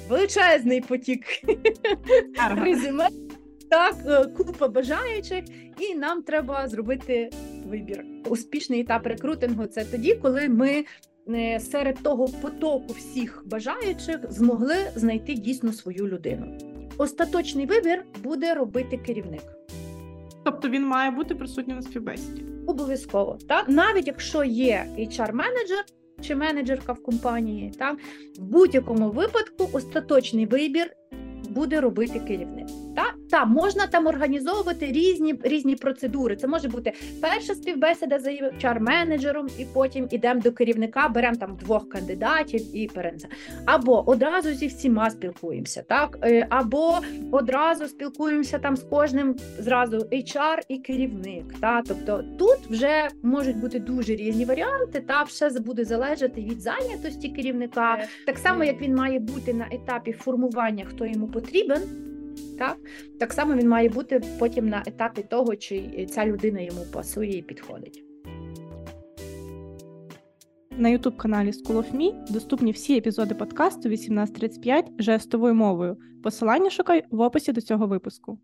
величезний 0.08 0.80
потік 0.80 1.24
резюме, 2.64 3.08
так, 3.70 3.96
е, 4.06 4.24
купа 4.24 4.68
бажаючих, 4.68 5.44
і 5.78 5.94
нам 5.94 6.22
треба 6.22 6.68
зробити 6.68 7.30
вибір. 7.66 8.04
Успішний 8.28 8.80
етап 8.80 9.06
рекрутингу 9.06 9.66
це 9.66 9.84
тоді, 9.84 10.14
коли 10.14 10.48
ми 10.48 10.84
серед 11.60 12.02
того 12.02 12.28
потоку 12.28 12.92
всіх 12.92 13.42
бажаючих 13.46 14.18
змогли 14.28 14.76
знайти 14.94 15.34
дійсно 15.34 15.72
свою 15.72 16.08
людину. 16.08 16.58
Остаточний 16.98 17.66
вибір 17.66 18.04
буде 18.22 18.54
робити 18.54 18.96
керівник. 18.96 19.42
Тобто 20.44 20.68
він 20.68 20.86
має 20.86 21.10
бути 21.10 21.34
присутнім 21.34 21.76
на 21.76 21.82
співбесіді. 21.82 22.44
Обов'язково, 22.66 23.38
так 23.48 23.68
навіть 23.68 24.06
якщо 24.06 24.44
є 24.44 24.86
HR-менеджер 24.98 25.84
чи 26.20 26.34
менеджерка 26.34 26.92
в 26.92 27.02
компанії, 27.02 27.72
так 27.78 27.98
в 28.38 28.42
будь-якому 28.42 29.10
випадку 29.10 29.68
остаточний 29.72 30.46
вибір 30.46 30.92
буде 31.50 31.80
робити 31.80 32.20
керівник. 32.20 32.66
Та 33.30 33.44
можна 33.44 33.86
там 33.86 34.06
організовувати 34.06 34.86
різні 34.86 35.34
різні 35.42 35.76
процедури. 35.76 36.36
Це 36.36 36.46
може 36.46 36.68
бути 36.68 36.92
перша 37.20 37.54
співбесіда 37.54 38.18
за 38.18 38.30
hr 38.30 38.80
менеджером, 38.80 39.48
і 39.58 39.64
потім 39.64 40.08
ідемо 40.10 40.40
до 40.40 40.52
керівника, 40.52 41.08
беремо 41.08 41.36
там 41.36 41.56
двох 41.60 41.88
кандидатів 41.88 42.76
і 42.76 42.86
перенце. 42.86 43.28
Або 43.64 44.10
одразу 44.10 44.52
зі 44.52 44.66
всіма 44.66 45.10
спілкуємося, 45.10 45.82
так 45.82 46.18
е, 46.22 46.46
або 46.50 46.98
одразу 47.30 47.88
спілкуємося 47.88 48.58
там 48.58 48.76
з 48.76 48.82
кожним 48.82 49.36
зразу 49.58 49.96
HR 49.98 50.58
і 50.68 50.78
керівник. 50.78 51.44
Та 51.60 51.82
тобто 51.88 52.24
тут 52.38 52.58
вже 52.70 53.08
можуть 53.22 53.56
бути 53.56 53.78
дуже 53.78 54.14
різні 54.14 54.44
варіанти, 54.44 55.00
та 55.00 55.22
все 55.22 55.50
буде 55.60 55.84
залежати 55.84 56.40
від 56.40 56.60
зайнятості 56.60 57.28
керівника, 57.28 57.98
е, 58.00 58.08
так 58.26 58.38
само 58.38 58.64
як 58.64 58.80
він 58.80 58.94
має 58.94 59.18
бути 59.18 59.54
на 59.54 59.68
етапі 59.70 60.12
формування, 60.12 60.84
хто 60.84 61.06
йому 61.06 61.26
потрібен. 61.26 61.82
Так 62.58 62.76
так 63.20 63.32
само 63.32 63.54
він 63.54 63.68
має 63.68 63.88
бути 63.88 64.22
потім 64.38 64.68
на 64.68 64.82
етапі 64.86 65.22
того, 65.22 65.56
чи 65.56 66.06
ця 66.10 66.26
людина 66.26 66.60
йому 66.60 66.80
пасує 66.92 67.38
і 67.38 67.42
підходить. 67.42 68.04
На 70.70 70.88
youtube 70.88 71.16
каналі 71.16 71.50
School 71.50 71.76
of 71.76 71.96
Me 71.96 72.32
доступні 72.32 72.72
всі 72.72 72.96
епізоди 72.96 73.34
подкасту 73.34 73.80
1835 73.80 74.90
жестовою 74.98 75.54
мовою. 75.54 75.96
Посилання 76.22 76.70
шукай 76.70 77.04
в 77.10 77.20
описі 77.20 77.52
до 77.52 77.60
цього 77.60 77.86
випуску. 77.86 78.38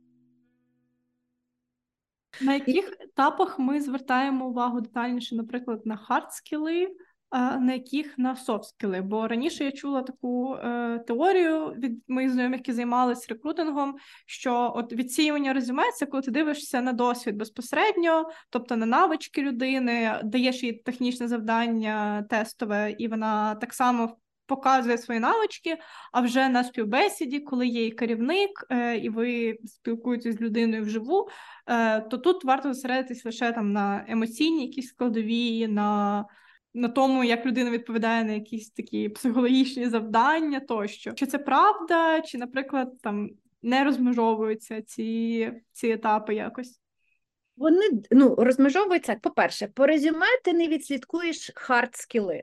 На 2.40 2.54
яких 2.54 2.96
етапах 3.00 3.58
ми 3.58 3.80
звертаємо 3.80 4.48
увагу 4.48 4.80
детальніше, 4.80 5.36
наприклад, 5.36 5.82
на 5.84 5.96
хард-скіли, 5.96 6.86
на 7.34 7.72
яких 7.72 8.18
на 8.18 8.36
софт-скіли. 8.36 9.02
Бо 9.02 9.28
раніше 9.28 9.64
я 9.64 9.72
чула 9.72 10.02
таку 10.02 10.54
е, 10.54 10.98
теорію 11.06 11.66
від 11.66 12.02
моїх 12.08 12.30
знайомих, 12.30 12.60
які 12.60 12.72
займалися 12.72 13.26
рекрутингом, 13.28 13.96
що 14.26 14.72
от 14.76 14.92
відсіювання 14.92 15.52
резюме 15.52 15.82
це 15.92 16.06
коли 16.06 16.22
ти 16.22 16.30
дивишся 16.30 16.80
на 16.80 16.92
досвід 16.92 17.36
безпосередньо, 17.36 18.30
тобто 18.50 18.76
на 18.76 18.86
навички 18.86 19.42
людини, 19.42 20.20
даєш 20.24 20.62
їй 20.62 20.72
технічне 20.72 21.28
завдання 21.28 22.26
тестове, 22.30 22.94
і 22.98 23.08
вона 23.08 23.54
так 23.54 23.74
само. 23.74 24.16
Показує 24.46 24.98
свої 24.98 25.20
навички, 25.20 25.76
а 26.12 26.20
вже 26.20 26.48
на 26.48 26.64
співбесіді, 26.64 27.40
коли 27.40 27.66
є 27.66 27.86
і 27.86 27.90
керівник, 27.90 28.66
е, 28.70 28.96
і 28.96 29.08
ви 29.08 29.58
спілкуєтесь 29.64 30.36
з 30.36 30.40
людиною 30.40 30.82
вживу, 30.82 31.28
е, 31.66 32.00
то 32.00 32.18
тут 32.18 32.44
варто 32.44 32.74
зосередитись 32.74 33.24
лише 33.24 33.52
там 33.52 33.72
на 33.72 34.04
емоційній 34.08 34.66
якісь 34.66 34.88
складові, 34.88 35.68
на 35.68 36.24
на 36.74 36.88
тому, 36.88 37.24
як 37.24 37.46
людина 37.46 37.70
відповідає 37.70 38.24
на 38.24 38.32
якісь 38.32 38.70
такі 38.70 39.08
психологічні 39.08 39.88
завдання, 39.88 40.60
тощо 40.60 41.12
чи 41.12 41.26
це 41.26 41.38
правда, 41.38 42.20
чи, 42.20 42.38
наприклад, 42.38 42.92
там 43.02 43.30
не 43.62 43.84
розмежовуються 43.84 44.82
ці 44.82 45.52
ці 45.72 45.88
етапи 45.88 46.34
якось. 46.34 46.80
Вони 47.56 47.82
ну, 48.10 48.34
розмежовуються, 48.34 49.14
по-перше, 49.22 49.66
по 49.66 49.86
резюме 49.86 50.26
ти 50.44 50.52
не 50.52 50.68
відслідкуєш 50.68 51.50
hard 51.54 51.96
скіли. 51.96 52.42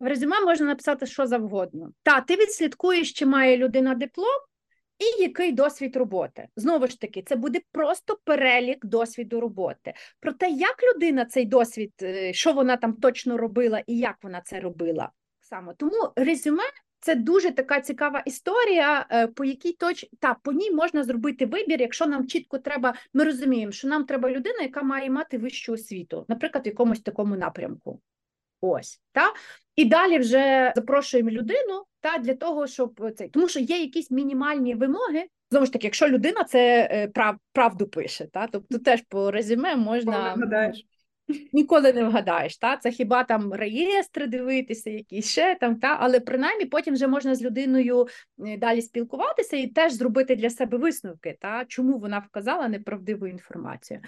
В 0.00 0.06
резюме 0.06 0.40
можна 0.40 0.66
написати 0.66 1.06
що 1.06 1.26
завгодно. 1.26 1.92
Та, 2.02 2.20
ти 2.20 2.36
відслідкуєш, 2.36 3.12
чи 3.12 3.26
має 3.26 3.56
людина 3.56 3.94
диплом, 3.94 4.40
і 5.02 5.22
який 5.22 5.52
досвід 5.52 5.96
роботи. 5.96 6.48
Знову 6.56 6.86
ж 6.86 7.00
таки, 7.00 7.22
це 7.22 7.36
буде 7.36 7.60
просто 7.72 8.18
перелік 8.24 8.86
досвіду 8.86 9.40
роботи. 9.40 9.94
Про 10.20 10.32
те, 10.32 10.50
як 10.50 10.76
людина 10.82 11.24
цей 11.24 11.44
досвід, 11.44 11.92
е, 12.02 12.32
що 12.32 12.52
вона 12.52 12.76
там 12.76 12.92
точно 12.92 13.38
робила 13.38 13.82
і 13.86 13.98
як 13.98 14.16
вона 14.22 14.40
це 14.44 14.60
робила. 14.60 15.10
Саме 15.40 15.74
тому 15.74 16.12
резюме. 16.16 16.62
Це 17.04 17.14
дуже 17.14 17.50
така 17.50 17.80
цікава 17.80 18.20
історія, 18.20 19.06
е, 19.10 19.26
по 19.26 19.44
якій 19.44 19.72
точ 19.72 20.06
та 20.20 20.34
по 20.34 20.52
ній 20.52 20.70
можна 20.70 21.04
зробити 21.04 21.46
вибір, 21.46 21.80
якщо 21.80 22.06
нам 22.06 22.26
чітко 22.26 22.58
треба. 22.58 22.94
Ми 23.14 23.24
розуміємо, 23.24 23.72
що 23.72 23.88
нам 23.88 24.04
треба 24.04 24.30
людина, 24.30 24.62
яка 24.62 24.82
має 24.82 25.10
мати 25.10 25.38
вищу 25.38 25.72
освіту, 25.72 26.24
наприклад, 26.28 26.64
в 26.64 26.68
якомусь 26.68 27.00
такому 27.00 27.36
напрямку. 27.36 28.00
Ось 28.60 29.00
та 29.12 29.32
і 29.76 29.84
далі 29.84 30.18
вже 30.18 30.72
запрошуємо 30.76 31.30
людину 31.30 31.84
та 32.02 32.18
для 32.18 32.34
того, 32.34 32.66
щоб 32.66 33.12
цей 33.16 33.28
тому, 33.28 33.48
що 33.48 33.60
є 33.60 33.78
якісь 33.78 34.10
мінімальні 34.10 34.74
вимоги. 34.74 35.24
Знову 35.50 35.66
ж 35.66 35.72
таки, 35.72 35.86
якщо 35.86 36.08
людина 36.08 36.44
це 36.44 36.88
е, 36.92 37.08
прав, 37.08 37.36
правду 37.52 37.86
пише, 37.86 38.26
та 38.26 38.46
тобто 38.46 38.78
теж 38.78 39.02
по 39.08 39.30
резюме 39.30 39.76
можна 39.76 40.36
Ніколи 41.52 41.92
не 41.92 42.04
вгадаєш, 42.04 42.56
та 42.56 42.76
це 42.76 42.90
хіба 42.90 43.24
там 43.24 43.52
реєстри 43.52 44.26
дивитися, 44.26 44.90
якісь 44.90 45.30
ще 45.30 45.56
там, 45.60 45.76
та 45.76 45.96
але 46.00 46.20
принаймні 46.20 46.64
потім 46.64 46.94
вже 46.94 47.06
можна 47.06 47.34
з 47.34 47.42
людиною 47.42 48.06
е, 48.46 48.56
далі 48.56 48.82
спілкуватися 48.82 49.56
і 49.56 49.66
теж 49.66 49.92
зробити 49.92 50.36
для 50.36 50.50
себе 50.50 50.78
висновки, 50.78 51.36
та 51.40 51.64
чому 51.68 51.98
вона 51.98 52.18
вказала 52.18 52.68
неправдиву 52.68 53.26
інформацію. 53.26 54.00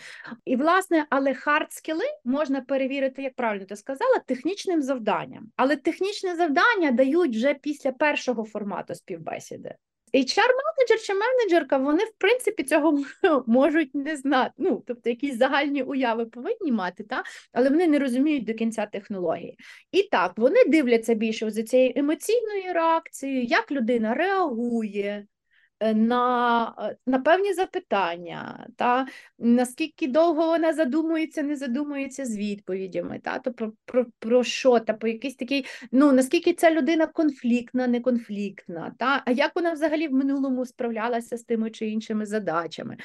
І 0.45 0.57
власне, 0.57 1.07
але 1.11 1.35
hard 1.35 1.73
скіли 1.73 2.05
можна 2.25 2.61
перевірити, 2.61 3.23
як 3.23 3.35
правильно 3.35 3.65
ти 3.65 3.77
сказала, 3.77 4.19
технічним 4.27 4.83
завданням. 4.83 5.51
Але 5.57 5.77
технічне 5.77 6.37
завдання 6.37 6.91
дають 6.91 7.37
вже 7.37 7.55
після 7.55 7.93
першого 7.93 8.45
формату 8.45 8.95
співбесіди. 8.95 9.75
HR-менеджер 10.15 11.01
чи 11.07 11.15
менеджерка, 11.15 11.77
вони, 11.77 12.05
в 12.05 12.13
принципі, 12.19 12.63
цього 12.63 13.05
можуть 13.47 13.95
не 13.95 14.17
знати. 14.17 14.53
Ну, 14.59 14.83
тобто, 14.87 15.11
якісь 15.11 15.39
загальні 15.39 15.83
уяви 15.83 16.27
повинні 16.27 16.73
мати, 16.73 17.05
та? 17.05 17.23
але 17.53 17.69
вони 17.69 17.87
не 17.87 17.99
розуміють 17.99 18.45
до 18.45 18.55
кінця 18.55 18.87
технології. 18.87 19.59
І 19.93 20.03
так, 20.03 20.33
вони 20.37 20.65
дивляться 20.67 21.15
більше 21.15 21.51
за 21.51 21.63
цією 21.63 21.93
емоційною 21.97 22.73
реакцією, 22.75 23.45
як 23.45 23.73
людина 23.73 24.15
реагує, 24.15 25.27
на 25.81 26.75
е, 26.79 26.97
на 27.07 27.19
певні 27.19 27.53
запитання, 27.55 28.67
та? 28.77 29.07
Наскільки 29.39 30.09
довго 30.09 30.47
вона 30.47 30.73
задумується, 30.73 31.43
не 31.43 31.57
задумується 31.57 32.25
з 32.25 32.37
відповідями, 32.37 33.21
та? 33.25 33.39
То 33.39 33.53
про 33.53 33.73
про, 33.85 34.07
про 34.19 34.45
що, 34.45 34.81
та 34.81 34.93
по 34.93 35.09
якийсь 35.09 35.37
такий, 35.37 35.67
ну 35.93 36.13
наскільки 36.13 36.53
ця 36.53 36.71
людина 36.71 37.07
конфліктна, 37.07 37.87
не 37.87 38.01
конфліктна, 38.01 38.95
та? 38.99 39.23
А 39.27 39.31
як 39.31 39.53
вона 39.57 39.73
взагалі 39.73 40.09
в 40.09 40.13
минулому 40.13 40.67
справлялася 40.67 41.37
з 41.37 41.43
тими 41.43 41.71
чи 41.71 41.87
іншими 41.87 42.27
задачами. 42.27 42.97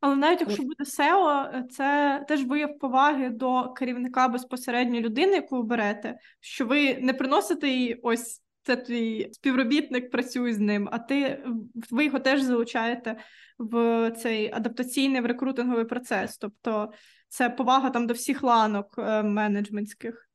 Але 0.00 0.16
навіть 0.16 0.40
якщо 0.40 0.62
буде 0.62 0.84
SEO, 0.84 1.56
е, 1.56 1.64
це 1.70 2.24
теж 2.28 2.44
вияв 2.44 2.78
поваги 2.78 3.28
до 3.30 3.72
керівника 3.72 4.28
безпосередньо 4.28 5.00
людини, 5.00 5.32
яку 5.32 5.56
ви 5.56 5.62
берете, 5.62 6.18
що 6.40 6.66
ви 6.66 6.98
не 6.98 7.14
приносите 7.14 7.68
їй 7.68 8.00
ось 8.02 8.42
це 8.68 8.76
твій 8.76 9.28
співробітник 9.32 10.10
працює 10.10 10.52
з 10.52 10.58
ним, 10.58 10.88
а 10.92 10.98
ти 10.98 11.44
ви 11.90 12.04
його 12.04 12.18
теж 12.18 12.42
залучаєте 12.42 13.16
в 13.58 14.10
цей 14.10 14.52
адаптаційний 14.52 15.20
в 15.20 15.26
рекрутинговий 15.26 15.84
процес. 15.84 16.38
Тобто 16.38 16.92
це 17.28 17.50
повага 17.50 17.90
там 17.90 18.06
до 18.06 18.14
всіх 18.14 18.42
ланок 18.42 18.94
е, 18.98 19.22
менеджментських. 19.22 20.28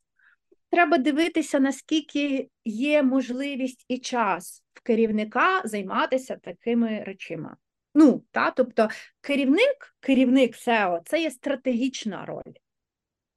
Треба 0.71 0.97
дивитися, 0.97 1.59
наскільки 1.59 2.49
є 2.65 3.03
можливість 3.03 3.85
і 3.87 3.97
час. 3.97 4.63
В 4.73 4.81
керівника 4.81 5.61
займатися 5.65 6.37
такими 6.43 7.03
речима. 7.07 7.55
Ну, 7.95 8.23
та, 8.31 8.51
тобто 8.51 8.87
керівник, 9.21 9.95
керівник 9.99 10.55
SEO– 10.55 10.99
це 11.05 11.21
є 11.21 11.31
стратегічна 11.31 12.25
роль. 12.25 12.53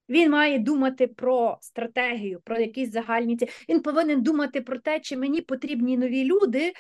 Він 0.09 0.31
має 0.31 0.59
думати 0.59 1.07
про 1.07 1.59
стратегію, 1.61 2.41
про 2.45 2.61
якісь 2.61 2.93
загальні 2.93 3.37
ці. 3.37 3.49
Він 3.69 3.81
повинен 3.81 4.23
думати 4.23 4.61
про 4.61 4.79
те, 4.79 5.01
чи 5.01 5.17
мені 5.17 5.41
потрібні 5.41 5.97
нові 5.97 6.25
люди 6.25 6.73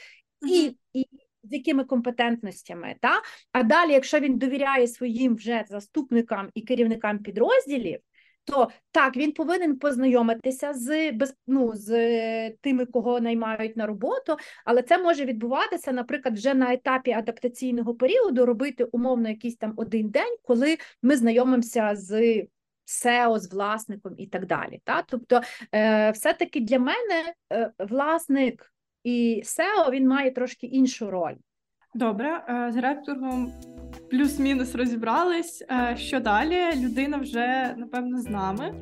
і 0.47 0.77
і 0.93 1.07
з 1.43 1.53
якими 1.53 1.85
компетентностями. 1.85 2.97
Та? 3.01 3.23
А 3.53 3.63
далі, 3.63 3.93
якщо 3.93 4.21
він 4.21 4.39
довіряє 4.39 4.89
своїм 4.89 5.37
вже 5.37 5.65
заступникам 5.69 6.51
і 6.55 6.63
керівникам 6.63 7.19
підрозділів, 7.19 8.01
то 8.45 8.69
так 8.91 9.17
він 9.17 9.33
повинен 9.33 9.79
познайомитися 9.79 10.73
з 10.75 11.13
без, 11.13 11.35
ну, 11.47 11.73
з 11.75 11.91
тими, 12.51 12.87
кого 12.87 13.21
наймають 13.21 13.77
на 13.77 13.87
роботу, 13.87 14.37
але 14.65 14.83
це 14.83 14.99
може 14.99 15.25
відбуватися, 15.25 15.93
наприклад, 15.93 16.35
вже 16.35 16.55
на 16.55 16.73
етапі 16.73 17.13
адаптаційного 17.13 17.95
періоду, 17.95 18.47
робити 18.47 18.85
умовно 18.85 19.29
якийсь 19.29 19.57
там 19.57 19.73
один 19.77 20.09
день, 20.09 20.37
коли 20.43 20.77
ми 21.03 21.17
знайомимося 21.17 21.91
з. 21.95 22.43
SEO 22.87 23.39
з 23.39 23.53
власником 23.53 24.15
і 24.19 24.27
так 24.27 24.47
далі. 24.47 24.81
Та? 24.85 25.03
Тобто, 25.03 25.41
е, 25.75 26.11
все-таки 26.11 26.61
для 26.61 26.79
мене 26.79 27.35
е, 27.53 27.71
власник 27.79 28.73
і 29.05 29.43
SEO 29.45 29.91
він 29.91 30.09
має 30.09 30.31
трошки 30.31 30.67
іншу 30.67 31.11
роль. 31.11 31.35
Добре, 31.95 32.45
е, 32.49 32.73
з 32.73 32.77
ректором 32.77 33.53
плюс-мінус 34.11 34.75
розібрались. 34.75 35.65
Е, 35.71 35.97
що 35.99 36.21
далі? 36.21 36.57
Людина 36.77 37.17
вже 37.17 37.75
напевно 37.77 38.21
з 38.21 38.29
нами. 38.29 38.75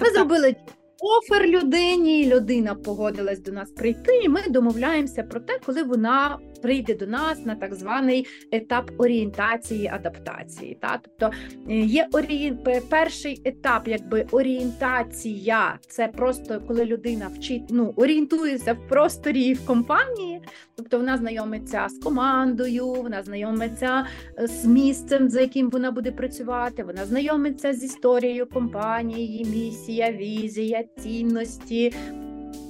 Ми 0.00 0.10
зробили 0.10 0.56
офер 1.00 1.46
людині, 1.46 2.34
людина 2.34 2.74
погодилась 2.74 3.40
до 3.40 3.52
нас 3.52 3.70
прийти, 3.70 4.16
і 4.16 4.28
ми 4.28 4.40
домовляємося 4.48 5.22
про 5.22 5.40
те, 5.40 5.58
коли 5.66 5.82
вона 5.82 6.38
прийде 6.62 6.94
до 6.94 7.06
нас 7.06 7.44
на 7.44 7.54
так 7.54 7.74
званий 7.74 8.26
етап 8.52 8.90
орієнтації, 8.98 9.86
адаптації. 9.86 10.78
Та? 10.80 11.00
Тобто 11.02 11.36
е, 11.68 11.80
є 11.80 12.08
орієн... 12.12 12.58
перший 12.88 13.42
етап, 13.44 13.88
якби 13.88 14.26
орієнтація, 14.30 15.78
це 15.88 16.08
просто 16.08 16.60
коли 16.66 16.84
людина 16.84 17.28
вчить, 17.34 17.62
ну, 17.70 17.92
орієнтується 17.96 18.72
в 18.72 18.88
просторі 18.88 19.54
в 19.54 19.66
компанії, 19.66 20.42
тобто 20.76 20.96
вона 20.96 21.18
знайомиться 21.18 21.86
з 21.88 22.04
командою, 22.04 22.86
вона 22.86 23.22
знайомиться 23.22 24.06
е, 24.38 24.46
з 24.46 24.64
місцем, 24.64 25.28
за 25.28 25.40
яким 25.40 25.70
вона 25.70 25.90
буде 25.90 26.12
працювати, 26.12 26.84
вона 26.84 27.06
знайомиться 27.06 27.72
з 27.72 27.84
історією 27.84 28.46
компанії, 28.46 29.44
місія, 29.44 30.12
візія, 30.12 30.84
цінності 30.98 31.92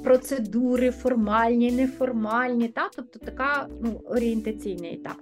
процедури, 0.05 0.91
формальні, 0.91 1.73
неформальні, 1.73 2.69
та 2.69 2.91
тобто 2.97 3.19
така 3.19 3.67
ну, 3.81 4.01
орієнтаційний 4.05 4.95
етап. 4.95 5.17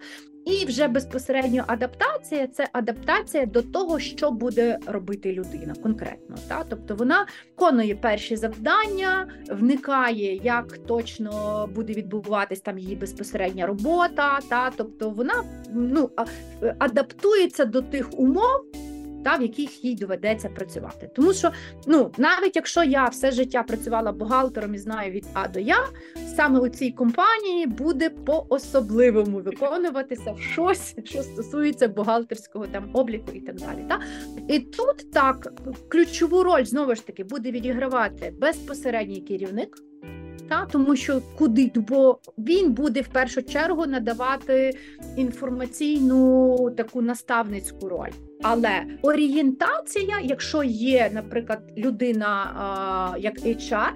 І 0.44 0.64
вже 0.64 0.88
безпосередньо 0.88 1.64
адаптація 1.66 2.46
це 2.46 2.68
адаптація 2.72 3.46
до 3.46 3.62
того, 3.62 3.98
що 3.98 4.30
буде 4.30 4.78
робити 4.86 5.32
людина 5.32 5.74
конкретно. 5.82 6.36
Та? 6.48 6.64
Тобто 6.68 6.94
вона 6.94 7.26
виконує 7.50 7.94
перші 7.94 8.36
завдання, 8.36 9.28
вникає, 9.50 10.36
як 10.36 10.78
точно 10.78 11.68
буде 11.74 11.92
відбуватись 11.92 12.60
там 12.60 12.78
її 12.78 12.96
безпосередня 12.96 13.66
робота. 13.66 14.38
Та? 14.48 14.70
Тобто 14.76 15.10
вона 15.10 15.44
ну, 15.72 16.10
адаптується 16.78 17.64
до 17.64 17.82
тих 17.82 18.18
умов 18.18 18.60
та 19.24 19.36
в 19.36 19.42
яких 19.42 19.84
їй 19.84 19.94
доведеться 19.94 20.48
працювати. 20.48 21.10
Тому 21.14 21.32
що 21.32 21.50
ну 21.86 22.12
навіть 22.18 22.56
якщо 22.56 22.84
я 22.84 23.04
все 23.04 23.30
життя 23.30 23.62
працювала 23.62 24.12
бухгалтером 24.12 24.74
і 24.74 24.78
знаю 24.78 25.12
від 25.12 25.26
А 25.32 25.48
до 25.48 25.60
Я, 25.60 25.86
саме 26.36 26.60
у 26.60 26.68
цій 26.68 26.90
компанії 26.90 27.66
буде 27.66 28.10
по-особливому 28.10 29.38
виконуватися 29.38 30.34
щось, 30.52 30.94
що 31.04 31.22
стосується 31.22 31.88
бухгалтерського 31.88 32.66
там 32.66 32.90
обліку 32.92 33.32
і 33.34 33.40
так 33.40 33.56
далі. 33.56 33.84
Та? 33.88 34.00
І 34.48 34.58
тут 34.58 35.12
так 35.12 35.52
ключову 35.88 36.42
роль 36.42 36.64
знову 36.64 36.94
ж 36.94 37.06
таки 37.06 37.24
буде 37.24 37.50
відігравати 37.50 38.34
безпосередній 38.40 39.20
керівник. 39.20 39.89
Та, 40.50 40.66
тому 40.72 40.96
що 40.96 41.22
куди 41.38 41.72
бо 41.74 42.18
він 42.38 42.72
буде 42.72 43.00
в 43.00 43.08
першу 43.08 43.42
чергу 43.42 43.86
надавати 43.86 44.76
інформаційну 45.16 46.70
таку 46.76 47.02
наставницьку 47.02 47.88
роль. 47.88 48.10
Але 48.42 48.82
орієнтація, 49.02 50.20
якщо 50.22 50.62
є, 50.62 51.10
наприклад, 51.14 51.72
людина 51.76 52.26
а, 52.26 53.18
як 53.18 53.38
HR, 53.38 53.90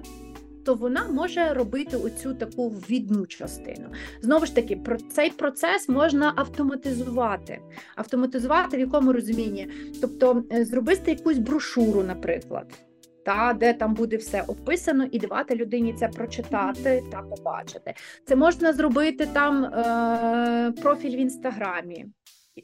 то 0.65 0.75
вона 0.75 1.07
може 1.07 1.53
робити 1.53 1.97
оцю 1.97 2.33
таку 2.33 2.69
відну 2.69 3.25
частину. 3.25 3.87
Знову 4.21 4.45
ж 4.45 4.55
таки, 4.55 4.75
про 4.75 4.97
цей 4.97 5.29
процес 5.29 5.89
можна 5.89 6.33
автоматизувати. 6.35 7.59
Автоматизувати 7.95 8.77
в 8.77 8.79
якому 8.79 9.13
розумінні? 9.13 9.67
Тобто 10.01 10.43
е, 10.51 10.65
зробити 10.65 11.11
якусь 11.11 11.37
брошуру, 11.37 12.03
наприклад 12.03 12.84
та 13.25 13.55
де 13.59 13.73
там 13.73 13.93
буде 13.93 14.17
все 14.17 14.41
описано, 14.41 15.05
і 15.11 15.19
давати 15.19 15.55
людині 15.55 15.93
це 15.93 16.07
прочитати 16.07 17.03
та 17.11 17.21
побачити. 17.21 17.93
Це 18.25 18.35
можна 18.35 18.73
зробити 18.73 19.25
там 19.33 19.65
е, 19.65 20.73
профіль 20.81 21.15
в 21.15 21.19
інстаграмі, 21.19 22.05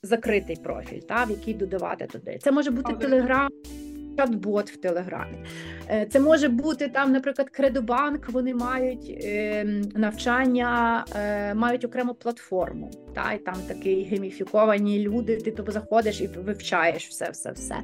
закритий 0.03 0.55
профіль, 0.55 0.99
та 0.99 1.23
в 1.23 1.29
який 1.29 1.53
додавати 1.53 2.05
туди. 2.05 2.39
Це 2.41 2.51
може 2.51 2.71
бути 2.71 2.93
телеграм 2.93 3.49
чат-бот 4.17 4.71
в 4.71 4.77
Телеграмі. 4.77 5.37
Е, 5.89 6.05
це 6.11 6.19
може 6.19 6.47
бути 6.47 6.87
там, 6.87 7.11
наприклад, 7.11 7.49
Кредобанк. 7.49 8.29
Вони 8.29 8.53
мають 8.53 9.17
е, 9.23 9.63
навчання, 9.95 11.05
е, 11.15 11.53
мають 11.53 11.85
окрему 11.85 12.13
платформу. 12.13 12.91
Та, 13.13 13.33
і 13.33 13.37
там 13.37 13.55
такі 13.67 14.03
гейміфіковані 14.03 14.99
люди. 14.99 15.37
Ти 15.37 15.51
тобі 15.51 15.71
заходиш 15.71 16.21
і 16.21 16.27
вивчаєш 16.27 17.07
все, 17.07 17.29
все, 17.29 17.51
все. 17.51 17.75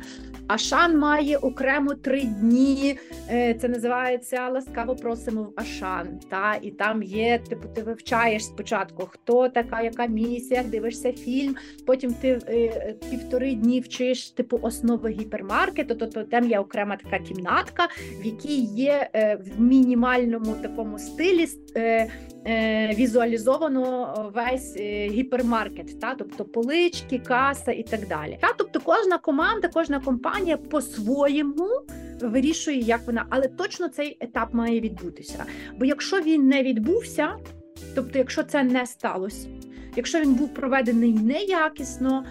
А 0.48 0.58
Шан 0.58 0.98
має 1.00 1.38
окремо 1.38 1.94
три 1.94 2.22
дні. 2.22 2.98
Це 3.30 3.68
називається 3.70 4.50
ласкаво 4.50 4.96
просимо 4.96 5.44
в 5.44 5.54
Ашан. 5.56 6.20
Та, 6.30 6.56
І 6.62 6.72
там 6.72 7.04
є, 7.04 7.40
типу, 7.50 7.68
ти 7.76 7.84
вивчаєш 7.84 8.46
спочатку, 8.46 9.10
хто 9.12 9.50
така, 9.50 9.82
яка 9.82 10.06
місія, 10.06 10.64
дивишся 10.64 11.14
фільм. 11.14 11.56
Потім 11.86 12.14
ти 12.14 12.40
півтори 13.10 13.56
дні 13.56 13.80
вчиш 13.80 14.30
типу 14.30 14.60
основи 14.62 15.10
гіпермаркету. 15.10 15.96
Тобто 15.96 16.24
там 16.24 16.50
є 16.50 16.60
окрема 16.60 16.98
така 16.98 17.24
кімнатка, 17.24 17.88
в 18.22 18.26
якій 18.26 18.62
є 18.62 19.10
е, 19.14 19.36
в 19.36 19.62
мінімальному 19.62 20.54
такому 20.62 21.00
стилі 21.00 21.48
е, 21.76 21.82
е, 21.82 22.10
візуалізовано 22.94 24.32
весь 24.36 24.78
гіпермаркет, 25.10 26.00
та 26.00 26.16
тобто 26.16 26.46
полички, 26.46 27.20
каса 27.20 27.72
і 27.72 27.84
так 27.84 28.08
далі. 28.08 28.38
Та 28.42 28.54
тобто 28.58 28.80
кожна 28.80 29.18
команда, 29.18 29.68
кожна 29.74 30.00
компанія 30.00 30.58
по-своєму. 30.58 31.68
Вирішує, 32.22 32.78
як 32.78 33.08
вона, 33.08 33.26
але 33.30 33.48
точно 33.48 33.88
цей 33.88 34.18
етап 34.20 34.54
має 34.54 34.80
відбутися. 34.80 35.46
Бо 35.80 35.86
якщо 35.86 36.22
він 36.22 36.48
не 36.48 36.64
відбувся, 36.64 37.36
тобто, 37.96 38.20
якщо 38.20 38.44
це 38.44 38.64
не 38.64 38.86
сталося, 38.86 39.48
якщо 39.96 40.20
він 40.20 40.34
був 40.34 40.54
проведений 40.54 41.14
неякісно, 41.14 42.26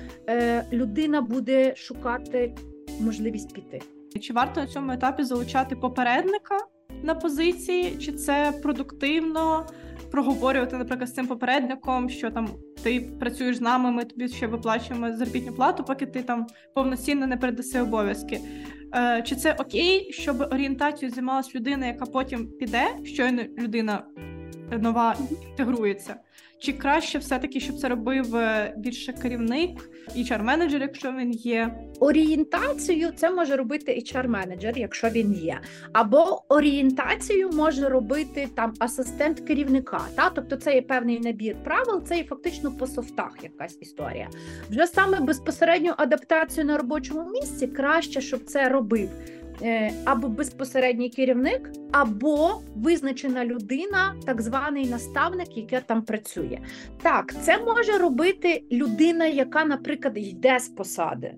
людина 0.72 1.20
буде 1.20 1.76
шукати 1.76 2.55
можливість 3.00 3.55
піти. 3.55 3.81
Чи 4.20 4.33
варто 4.33 4.61
на 4.61 4.66
цьому 4.66 4.92
етапі 4.92 5.22
залучати 5.22 5.76
попередника 5.76 6.59
на 7.02 7.14
позиції, 7.14 7.96
чи 8.00 8.12
це 8.12 8.52
продуктивно 8.62 9.66
проговорювати, 10.10 10.76
наприклад, 10.76 11.08
з 11.08 11.14
цим 11.14 11.26
попередником, 11.26 12.10
що 12.10 12.30
там 12.30 12.48
ти 12.84 13.00
працюєш 13.20 13.56
з 13.56 13.60
нами, 13.60 13.90
ми 13.90 14.04
тобі 14.04 14.28
ще 14.28 14.46
виплачуємо 14.46 15.16
заробітну 15.16 15.52
плату, 15.52 15.84
поки 15.84 16.06
ти 16.06 16.22
там 16.22 16.46
повноцінно 16.74 17.26
не 17.26 17.36
передаси 17.36 17.80
обов'язки. 17.80 18.40
Е, 18.96 19.22
Чи 19.26 19.34
це 19.34 19.52
окей, 19.52 20.12
щоб 20.12 20.40
орієнтацією 20.40 21.14
займалась 21.14 21.54
людина, 21.54 21.86
яка 21.86 22.06
потім 22.06 22.48
піде, 22.58 22.84
щойно 23.04 23.42
людина 23.58 24.04
нова 24.70 25.16
інтегрується? 25.31 26.16
Чи 26.59 26.72
краще 26.72 27.18
все-таки, 27.18 27.61
щоб 27.61 27.76
це 27.76 27.88
робив 27.88 28.37
е, 28.37 28.74
більше 28.76 29.12
керівник, 29.12 29.90
HR-менеджер, 30.16 30.81
якщо 30.81 31.12
він 31.12 31.33
є? 31.33 31.74
Орієнтацію 32.00 33.11
це 33.16 33.31
може 33.31 33.57
робити 33.57 33.92
HR-менеджер, 33.92 34.79
якщо 34.79 35.09
він 35.09 35.35
є, 35.35 35.61
або 35.92 36.42
орієнтацію 36.48 37.50
може 37.50 37.88
робити 37.88 38.48
там 38.55 38.74
асистент 38.79 39.40
керівника. 39.40 40.00
Та 40.14 40.31
тобто 40.31 40.57
це 40.57 40.74
є 40.74 40.83
певний 40.83 41.20
набір 41.20 41.57
правил, 41.64 42.02
це 42.05 42.16
є 42.16 42.24
фактично 42.24 42.72
по 42.72 42.87
софтах 42.87 43.33
якась 43.42 43.79
історія. 43.81 44.29
Вже 44.70 44.87
саме 44.87 45.20
безпосередню 45.20 45.92
адаптацію 45.96 46.66
на 46.66 46.76
робочому 46.76 47.31
місці 47.31 47.66
краще, 47.66 48.20
щоб 48.20 48.44
це 48.44 48.68
робив. 48.68 49.11
Е, 49.62 49.92
або 50.04 50.28
безпосередній 50.28 51.10
керівник, 51.10 51.70
або 51.92 52.62
визначена 52.74 53.44
людина, 53.44 54.16
так 54.26 54.42
званий 54.42 54.88
наставник, 54.88 55.56
яка 55.56 55.80
там 55.80 56.02
працює. 56.02 56.58
Так, 57.02 57.34
це 57.42 57.58
може 57.58 57.98
робити 57.98 58.64
людина, 58.72 59.26
яка, 59.26 59.64
наприклад, 59.64 60.18
йде 60.18 60.58
з 60.58 60.68
посади. 60.68 61.34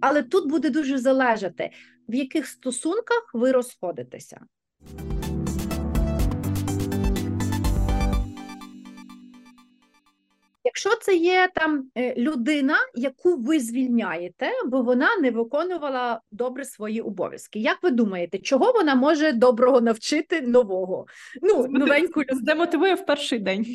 Але 0.00 0.22
тут 0.22 0.50
буде 0.50 0.70
дуже 0.70 0.98
залежати, 0.98 1.70
в 2.08 2.14
яких 2.14 2.46
стосунках 2.46 3.30
ви 3.34 3.52
розходитеся. 3.52 4.40
Якщо 10.64 10.96
це 10.96 11.16
є 11.16 11.50
там 11.54 11.90
е, 11.94 12.14
людина, 12.14 12.76
яку 12.94 13.36
ви 13.36 13.60
звільняєте, 13.60 14.50
бо 14.66 14.82
вона 14.82 15.16
не 15.16 15.30
виконувала 15.30 16.20
добре 16.30 16.64
свої 16.64 17.00
обов'язки. 17.00 17.58
Як 17.58 17.82
ви 17.82 17.90
думаєте, 17.90 18.38
чого 18.38 18.72
вона 18.72 18.94
може 18.94 19.32
доброго 19.32 19.80
навчити 19.80 20.40
нового? 20.40 21.06
Ну, 21.42 21.66
новеньку? 21.68 22.22
Демотивує 22.42 22.94
в 22.94 23.06
перший 23.06 23.38
день. 23.38 23.66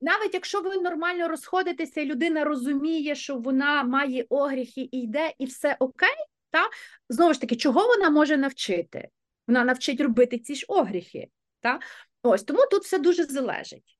Навіть 0.00 0.34
якщо 0.34 0.60
ви 0.60 0.76
нормально 0.76 1.28
розходитеся, 1.28 2.00
і 2.00 2.04
людина 2.04 2.44
розуміє, 2.44 3.14
що 3.14 3.36
вона 3.36 3.82
має 3.82 4.26
огріхи 4.28 4.88
і 4.92 5.00
йде, 5.00 5.32
і 5.38 5.46
все 5.46 5.76
окей, 5.78 6.16
та 6.50 6.68
знову 7.08 7.34
ж 7.34 7.40
таки, 7.40 7.56
чого 7.56 7.86
вона 7.86 8.10
може 8.10 8.36
навчити? 8.36 9.08
Вона 9.48 9.64
навчить 9.64 10.00
робити 10.00 10.38
ці 10.38 10.54
ж 10.54 10.66
огріхи. 10.68 11.28
Та? 11.60 11.80
Ось 12.22 12.42
тому 12.42 12.60
тут 12.70 12.82
все 12.82 12.98
дуже 12.98 13.24
залежить. 13.24 13.98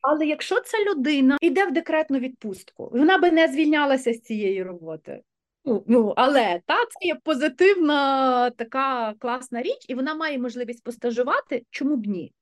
Але 0.00 0.26
якщо 0.26 0.60
ця 0.60 0.78
людина 0.90 1.36
йде 1.40 1.66
в 1.66 1.72
декретну 1.72 2.18
відпустку, 2.18 2.90
вона 2.92 3.18
би 3.18 3.30
не 3.30 3.48
звільнялася 3.48 4.12
з 4.12 4.20
цієї 4.20 4.62
роботи. 4.62 5.22
Ну, 5.64 5.84
ну, 5.86 6.12
але 6.16 6.60
та 6.66 6.74
це 6.74 7.06
є 7.06 7.14
позитивна 7.14 8.50
така 8.50 9.14
класна 9.18 9.62
річ, 9.62 9.86
і 9.88 9.94
вона 9.94 10.14
має 10.14 10.38
можливість 10.38 10.84
постажувати, 10.84 11.64
чому 11.70 11.96
б 11.96 12.06
ні? 12.06 12.32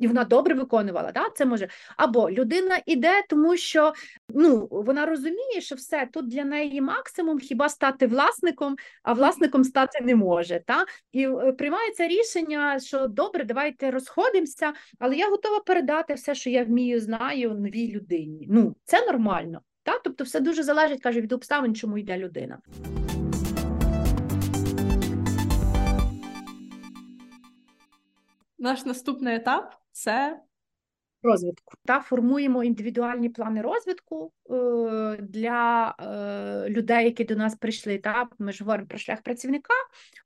І 0.00 0.06
вона 0.06 0.24
добре 0.24 0.54
виконувала, 0.54 1.12
да? 1.12 1.26
це 1.34 1.46
може. 1.46 1.68
Або 1.96 2.30
людина 2.30 2.80
іде, 2.86 3.22
тому 3.28 3.56
що 3.56 3.92
ну, 4.28 4.68
вона 4.70 5.06
розуміє, 5.06 5.60
що 5.60 5.74
все 5.74 6.08
тут 6.12 6.28
для 6.28 6.44
неї 6.44 6.80
максимум 6.80 7.38
хіба 7.38 7.68
стати 7.68 8.06
власником, 8.06 8.76
а 9.02 9.12
власником 9.12 9.64
стати 9.64 10.04
не 10.04 10.14
може. 10.14 10.62
Та? 10.66 10.84
І 11.12 11.26
е, 11.26 11.52
приймається 11.52 12.08
рішення, 12.08 12.78
що 12.78 13.06
добре, 13.06 13.44
давайте 13.44 13.90
розходимося, 13.90 14.72
але 14.98 15.16
я 15.16 15.30
готова 15.30 15.60
передати 15.60 16.14
все, 16.14 16.34
що 16.34 16.50
я 16.50 16.64
вмію, 16.64 17.00
знаю 17.00 17.54
новій 17.54 17.92
людині. 17.92 18.46
Ну, 18.50 18.76
це 18.84 19.06
нормально. 19.06 19.60
Та? 19.82 19.98
Тобто, 20.04 20.24
все 20.24 20.40
дуже 20.40 20.62
залежить, 20.62 21.02
каже, 21.02 21.20
від 21.20 21.32
обставин, 21.32 21.74
чому 21.74 21.98
йде 21.98 22.18
людина. 22.18 22.58
Наш 28.58 28.84
наступний 28.84 29.36
етап 29.36 29.79
це 29.92 30.40
розвитку 31.22 31.74
та 31.84 32.00
формуємо 32.00 32.64
індивідуальні 32.64 33.28
плани 33.28 33.62
розвитку 33.62 34.32
е, 34.50 35.16
для 35.20 35.94
е, 36.00 36.70
людей, 36.70 37.04
які 37.04 37.24
до 37.24 37.36
нас 37.36 37.54
прийшли. 37.54 37.98
Та 37.98 38.28
ми 38.38 38.52
ж 38.52 38.64
говоримо 38.64 38.86
про 38.86 38.98
шлях 38.98 39.22
працівника. 39.22 39.74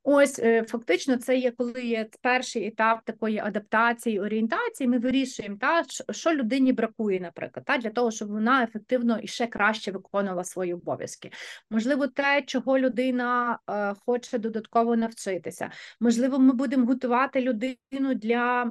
Ось 0.02 0.38
е, 0.38 0.62
фактично, 0.62 1.16
це 1.16 1.36
є 1.36 1.50
коли 1.50 1.82
є 1.82 2.08
перший 2.22 2.66
етап 2.66 3.00
такої 3.04 3.38
адаптації, 3.38 4.20
орієнтації. 4.20 4.88
Ми 4.88 4.98
вирішуємо, 4.98 5.56
та 5.56 5.82
що 6.10 6.34
людині 6.34 6.72
бракує, 6.72 7.20
наприклад, 7.20 7.64
та 7.66 7.78
для 7.78 7.90
того, 7.90 8.10
щоб 8.10 8.28
вона 8.28 8.64
ефективно 8.64 9.18
і 9.18 9.26
ще 9.26 9.46
краще 9.46 9.92
виконувала 9.92 10.44
свої 10.44 10.74
обов'язки. 10.74 11.30
Можливо, 11.70 12.06
те, 12.06 12.42
чого 12.42 12.78
людина 12.78 13.58
хоче 14.06 14.38
додатково 14.38 14.96
навчитися. 14.96 15.70
Можливо, 16.00 16.38
ми 16.38 16.52
будемо 16.52 16.86
готувати 16.86 17.40
людину 17.40 18.14
для 18.14 18.70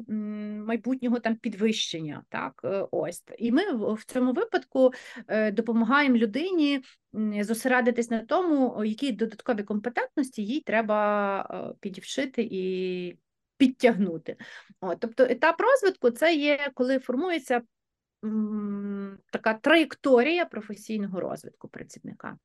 майбутнього 0.67 1.19
там 1.19 1.35
підвищення 1.35 2.12
навчання. 2.13 2.23
Так, 2.29 2.61
е, 2.63 2.87
ось 2.91 3.23
і 3.37 3.51
ми 3.51 3.93
в 3.93 4.05
цьому 4.05 4.33
випадку 4.33 4.91
е, 5.27 5.51
допомагаємо 5.51 6.17
людині 6.17 6.83
зосередитись 7.41 8.09
на 8.09 8.25
тому, 8.25 8.83
які 8.85 9.11
додаткові 9.11 9.63
компетентності 9.63 10.45
їй 10.45 10.61
треба 10.61 11.41
е, 11.41 11.75
підівшити 11.79 12.47
і 12.51 13.17
підтягнути. 13.57 14.35
От, 14.81 14.99
Тобто 14.99 15.23
етап 15.23 15.61
розвитку 15.61 16.09
це 16.09 16.35
є 16.35 16.71
коли 16.73 16.99
формується 16.99 17.61
така 19.31 19.53
траєкторія 19.53 20.45
професійного 20.45 21.19
розвитку 21.19 21.67
працівника. 21.67 22.37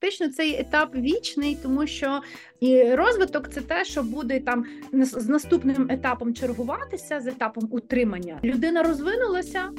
Фактично 0.00 0.28
цей 0.28 0.60
етап 0.60 0.94
вічний, 0.94 1.58
тому 1.62 1.86
що 1.86 2.20
і 2.60 2.94
розвиток 2.94 3.48
це 3.48 3.60
те, 3.60 3.84
що 3.84 4.02
буде 4.02 4.40
там 4.40 4.64
з 4.92 5.28
наступним 5.28 5.86
етапом 5.90 6.34
чергуватися 6.34 7.20
з 7.20 7.26
етапом 7.26 7.68
утримання. 7.70 8.38
Людина 8.44 8.82
розвинулася 8.82 9.70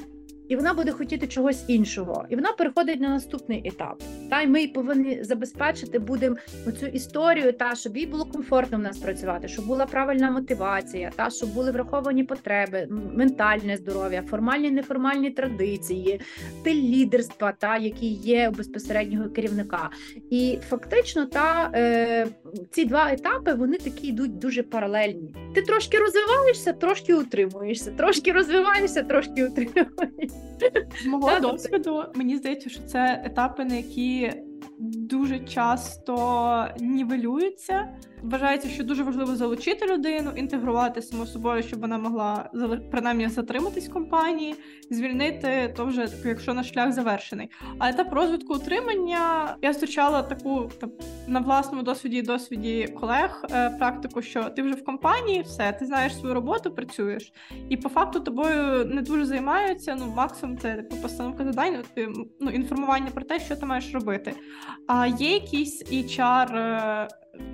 і 0.50 0.56
вона 0.56 0.74
буде 0.74 0.92
хотіти 0.92 1.28
чогось 1.28 1.64
іншого, 1.68 2.26
і 2.30 2.36
вона 2.36 2.52
переходить 2.52 3.02
на 3.02 3.10
наступний 3.10 3.62
етап. 3.66 4.04
Та 4.30 4.42
й 4.42 4.48
ми 4.48 4.68
повинні 4.68 5.24
забезпечити 5.24 6.00
будемо 6.00 6.36
оцю 6.68 6.86
історію, 6.86 7.54
та 7.54 7.76
щоб 7.76 7.98
їй 7.98 8.06
було 8.06 8.26
комфортно 8.26 8.78
в 8.78 8.82
нас 8.82 8.98
працювати, 8.98 9.48
щоб 9.48 9.66
була 9.66 9.86
правильна 9.86 10.32
мотивація, 10.32 11.12
та 11.16 11.30
щоб 11.30 11.54
були 11.54 11.72
враховані 11.72 12.24
потреби, 12.24 12.88
ментальне 13.16 13.78
здоров'я, 13.78 14.22
формальні 14.22 14.72
неформальні 14.72 15.30
традиції, 15.30 16.22
стиль 16.62 16.82
лідерства, 16.82 17.52
та 17.52 17.78
які 17.78 18.08
є 18.08 18.50
у 18.50 18.52
безпосереднього 18.52 19.30
керівника. 19.30 19.90
І 20.30 20.60
фактично, 20.70 21.26
та 21.26 21.72
е, 21.76 22.28
ці 22.72 22.86
два 22.86 23.12
етапи 23.12 23.54
вони 23.54 23.78
такі 23.78 24.08
йдуть 24.08 24.38
дуже 24.38 24.64
паралельні. 24.64 25.36
Ти 25.56 25.62
трошки 25.62 25.98
розвиваєшся, 25.98 26.74
трошки 26.74 27.14
утримуєшся, 27.14 27.92
трошки 27.92 28.32
розвиваєшся, 28.32 29.04
трошки 29.04 29.46
утримуєшся. 29.46 30.39
З 31.04 31.06
мого 31.06 31.30
тобто 31.30 31.52
досвіду 31.52 32.04
мені 32.16 32.38
здається, 32.38 32.70
що 32.70 32.80
це 32.84 33.22
етапи, 33.26 33.66
на 33.66 33.76
які 33.76 34.34
дуже 34.80 35.40
часто 35.40 36.68
нівелюються. 36.80 37.88
Вважається, 38.24 38.70
що 38.70 38.84
дуже 38.84 39.04
важливо 39.04 39.36
залучити 39.36 39.86
людину, 39.86 40.32
інтегрувати 40.36 41.02
само 41.02 41.26
собою, 41.26 41.64
щоб 41.64 41.82
вона 41.82 41.98
могла 41.98 42.50
принаймні 42.92 43.30
затриматись 43.30 43.90
в 43.90 43.94
компанії, 43.94 44.56
звільнити 44.90 45.74
то 45.78 45.86
вже 45.86 46.08
якщо 46.26 46.54
наш 46.54 46.70
шлях 46.70 46.92
завершений. 46.92 47.50
А 47.80 47.90
етап 47.90 48.14
розвитку 48.14 48.56
утримання 48.56 49.56
я 49.62 49.74
зустрічала 49.74 50.24
таку 50.24 50.72
так, 50.80 50.90
на 51.28 51.40
власному 51.40 51.84
досвіді 51.84 52.22
досвіді 52.22 52.96
колег 53.00 53.46
е, 53.52 53.70
практику, 53.70 54.22
що 54.22 54.44
ти 54.44 54.62
вже 54.62 54.74
в 54.74 54.84
компанії, 54.84 55.42
все, 55.42 55.72
ти 55.72 55.86
знаєш 55.86 56.18
свою 56.18 56.34
роботу, 56.34 56.72
працюєш, 56.72 57.34
і 57.70 57.78
по 57.78 57.90
факту 57.90 58.20
тобою 58.20 58.86
не 58.86 59.02
дуже 59.02 59.26
займаються. 59.26 59.96
Ну, 60.00 60.14
максимум 60.16 60.58
це 60.58 60.76
типу, 60.76 60.96
постановка 60.96 61.44
завдань, 61.44 61.84
ну 62.40 62.52
інформування 62.52 63.08
про 63.14 63.24
те, 63.24 63.40
що 63.40 63.56
ти 63.56 63.66
маєш 63.66 63.94
робити. 63.94 64.34
А 64.88 65.08
є 65.08 65.34
якісь 65.34 65.84
HR 65.92 66.58
е, 66.58 67.08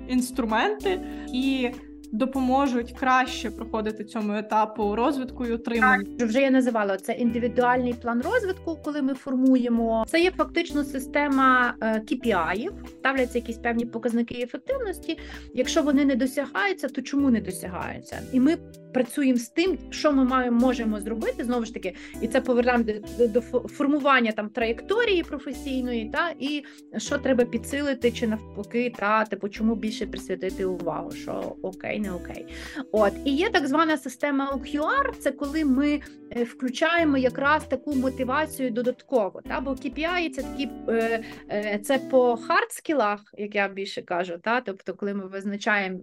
інструменти, 0.08 1.00
які 1.26 1.74
допоможуть 2.12 2.92
краще 2.92 3.50
проходити 3.50 4.04
цьому 4.04 4.32
етапу 4.32 4.96
розвитку 4.96 5.46
і 5.46 5.52
утримання. 5.52 6.04
Вже 6.20 6.40
я 6.40 6.50
називала 6.50 6.96
це 6.96 7.12
індивідуальний 7.12 7.92
план 7.92 8.22
розвитку, 8.22 8.78
коли 8.84 9.02
ми 9.02 9.14
формуємо. 9.14 10.04
Це 10.08 10.20
є 10.20 10.30
фактично 10.30 10.84
система 10.84 11.74
KPI, 11.80 12.68
е, 12.68 12.70
ставляться 12.88 13.38
якісь 13.38 13.58
певні 13.58 13.86
показники 13.86 14.34
ефективності. 14.42 15.18
Якщо 15.54 15.82
вони 15.82 16.04
не 16.04 16.16
досягаються, 16.16 16.88
то 16.88 17.02
чому 17.02 17.30
не 17.30 17.40
досягаються? 17.40 18.18
І 18.32 18.40
ми 18.40 18.56
працюємо 18.96 19.38
з 19.38 19.48
тим, 19.48 19.78
що 19.90 20.12
ми 20.12 20.24
маємо 20.24 20.60
можемо 20.60 21.00
зробити 21.00 21.44
знову 21.44 21.64
ж 21.64 21.74
таки, 21.74 21.94
і 22.20 22.28
це 22.28 22.40
повернемо 22.40 22.84
до, 23.18 23.28
до 23.28 23.40
формування 23.40 24.32
там 24.32 24.48
траєкторії 24.48 25.22
професійної, 25.22 26.10
та 26.12 26.34
і 26.38 26.64
що 26.96 27.18
треба 27.18 27.44
підсилити, 27.44 28.10
чи 28.10 28.26
навпаки, 28.26 28.92
та 28.96 29.24
типу, 29.24 29.48
чому 29.48 29.74
більше 29.74 30.06
присвятити 30.06 30.64
увагу, 30.64 31.10
що 31.10 31.56
окей, 31.62 32.00
не 32.00 32.12
окей. 32.12 32.46
От 32.92 33.12
і 33.24 33.36
є 33.36 33.50
так 33.50 33.66
звана 33.66 33.96
система 33.96 34.52
OQR, 34.52 35.12
це 35.18 35.30
коли 35.30 35.64
ми 35.64 36.00
е, 36.30 36.44
включаємо 36.44 37.18
якраз 37.18 37.64
таку 37.64 37.94
мотивацію 37.94 38.70
додатково. 38.70 39.40
Та 39.48 39.60
бо 39.60 39.70
KPI– 39.70 40.30
це 40.34 40.42
такі 40.42 40.68
е, 40.88 41.24
е, 41.50 41.80
це 41.84 41.98
по 41.98 42.36
хардскілах, 42.36 43.20
як 43.38 43.54
я 43.54 43.68
більше 43.68 44.02
кажу, 44.02 44.38
та 44.42 44.60
тобто, 44.60 44.94
коли 44.94 45.14
ми 45.14 45.26
визначаємо, 45.26 45.98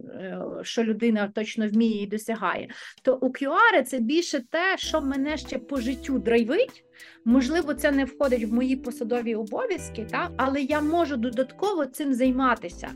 що 0.62 0.84
людина 0.84 1.32
точно 1.34 1.68
вміє 1.68 2.02
і 2.02 2.06
досягає 2.06 2.68
то 3.02 3.16
у 3.16 3.28
QR 3.28 3.82
це 3.82 3.98
більше 3.98 4.40
те, 4.50 4.78
що 4.78 5.00
мене 5.00 5.36
ще 5.36 5.58
по 5.58 5.80
життю 5.80 6.18
драйвить. 6.18 6.83
Можливо, 7.24 7.74
це 7.74 7.92
не 7.92 8.04
входить 8.04 8.44
в 8.44 8.54
мої 8.54 8.76
посадові 8.76 9.34
обов'язки, 9.34 10.06
та? 10.10 10.30
але 10.36 10.60
я 10.60 10.80
можу 10.80 11.16
додатково 11.16 11.86
цим 11.86 12.14
займатися. 12.14 12.88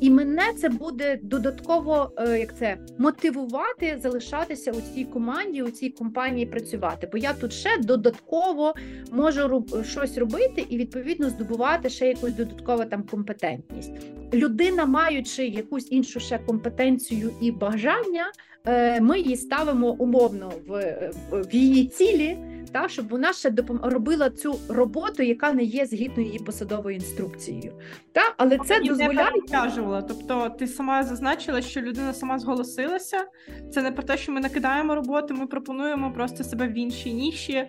І 0.00 0.10
мене 0.10 0.42
це 0.58 0.68
буде 0.68 1.18
додатково 1.22 2.12
е, 2.18 2.38
як 2.38 2.58
це, 2.58 2.76
мотивувати 2.98 3.98
залишатися 4.02 4.72
у 4.72 4.80
цій 4.94 5.04
команді, 5.04 5.62
у 5.62 5.70
цій 5.70 5.90
компанії 5.90 6.46
працювати. 6.46 7.08
Бо 7.12 7.18
я 7.18 7.32
тут 7.32 7.52
ще 7.52 7.78
додатково 7.78 8.74
можу 9.12 9.48
роб, 9.48 9.84
щось 9.84 10.18
робити 10.18 10.66
і 10.68 10.78
відповідно 10.78 11.30
здобувати 11.30 11.88
ще 11.88 12.08
якусь 12.08 12.32
додаткову 12.32 12.84
там 12.84 13.02
компетентність. 13.02 13.92
Людина, 14.34 14.86
маючи 14.86 15.46
якусь 15.46 15.92
іншу 15.92 16.20
ще 16.20 16.38
компетенцію 16.38 17.32
і 17.40 17.52
бажання. 17.52 18.32
Е, 18.66 19.00
ми 19.00 19.18
її 19.18 19.36
ставимо 19.36 19.90
умовно 19.90 20.52
в, 20.66 20.94
в 21.32 21.54
її 21.54 21.86
цілі 21.86 22.38
та 22.72 22.88
щоб 22.88 23.08
вона 23.08 23.32
ще 23.32 23.50
допом... 23.50 23.80
робила 23.82 24.30
цю 24.30 24.58
роботу, 24.68 25.22
яка 25.22 25.52
не 25.52 25.62
є 25.62 25.86
згідно 25.86 26.22
її 26.22 26.38
посадовою 26.38 26.96
інструкцією. 26.96 27.72
Та 28.12 28.20
але 28.36 28.58
це 28.58 28.74
Мені 28.74 28.88
дозволяє 28.88 29.32
не. 29.50 30.02
Тобто, 30.02 30.50
ти 30.58 30.66
сама 30.66 31.02
зазначила, 31.02 31.62
що 31.62 31.80
людина 31.80 32.12
сама 32.12 32.38
зголосилася. 32.38 33.24
Це 33.72 33.82
не 33.82 33.92
про 33.92 34.02
те, 34.02 34.16
що 34.16 34.32
ми 34.32 34.40
накидаємо 34.40 34.94
роботу, 34.94 35.34
ми 35.34 35.46
пропонуємо 35.46 36.12
просто 36.12 36.44
себе 36.44 36.68
в 36.68 36.78
іншій 36.78 37.12
ніші 37.12 37.68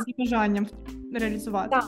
з 0.00 0.18
бажанням 0.18 0.66
реалізувати. 1.14 1.70
Так. 1.70 1.84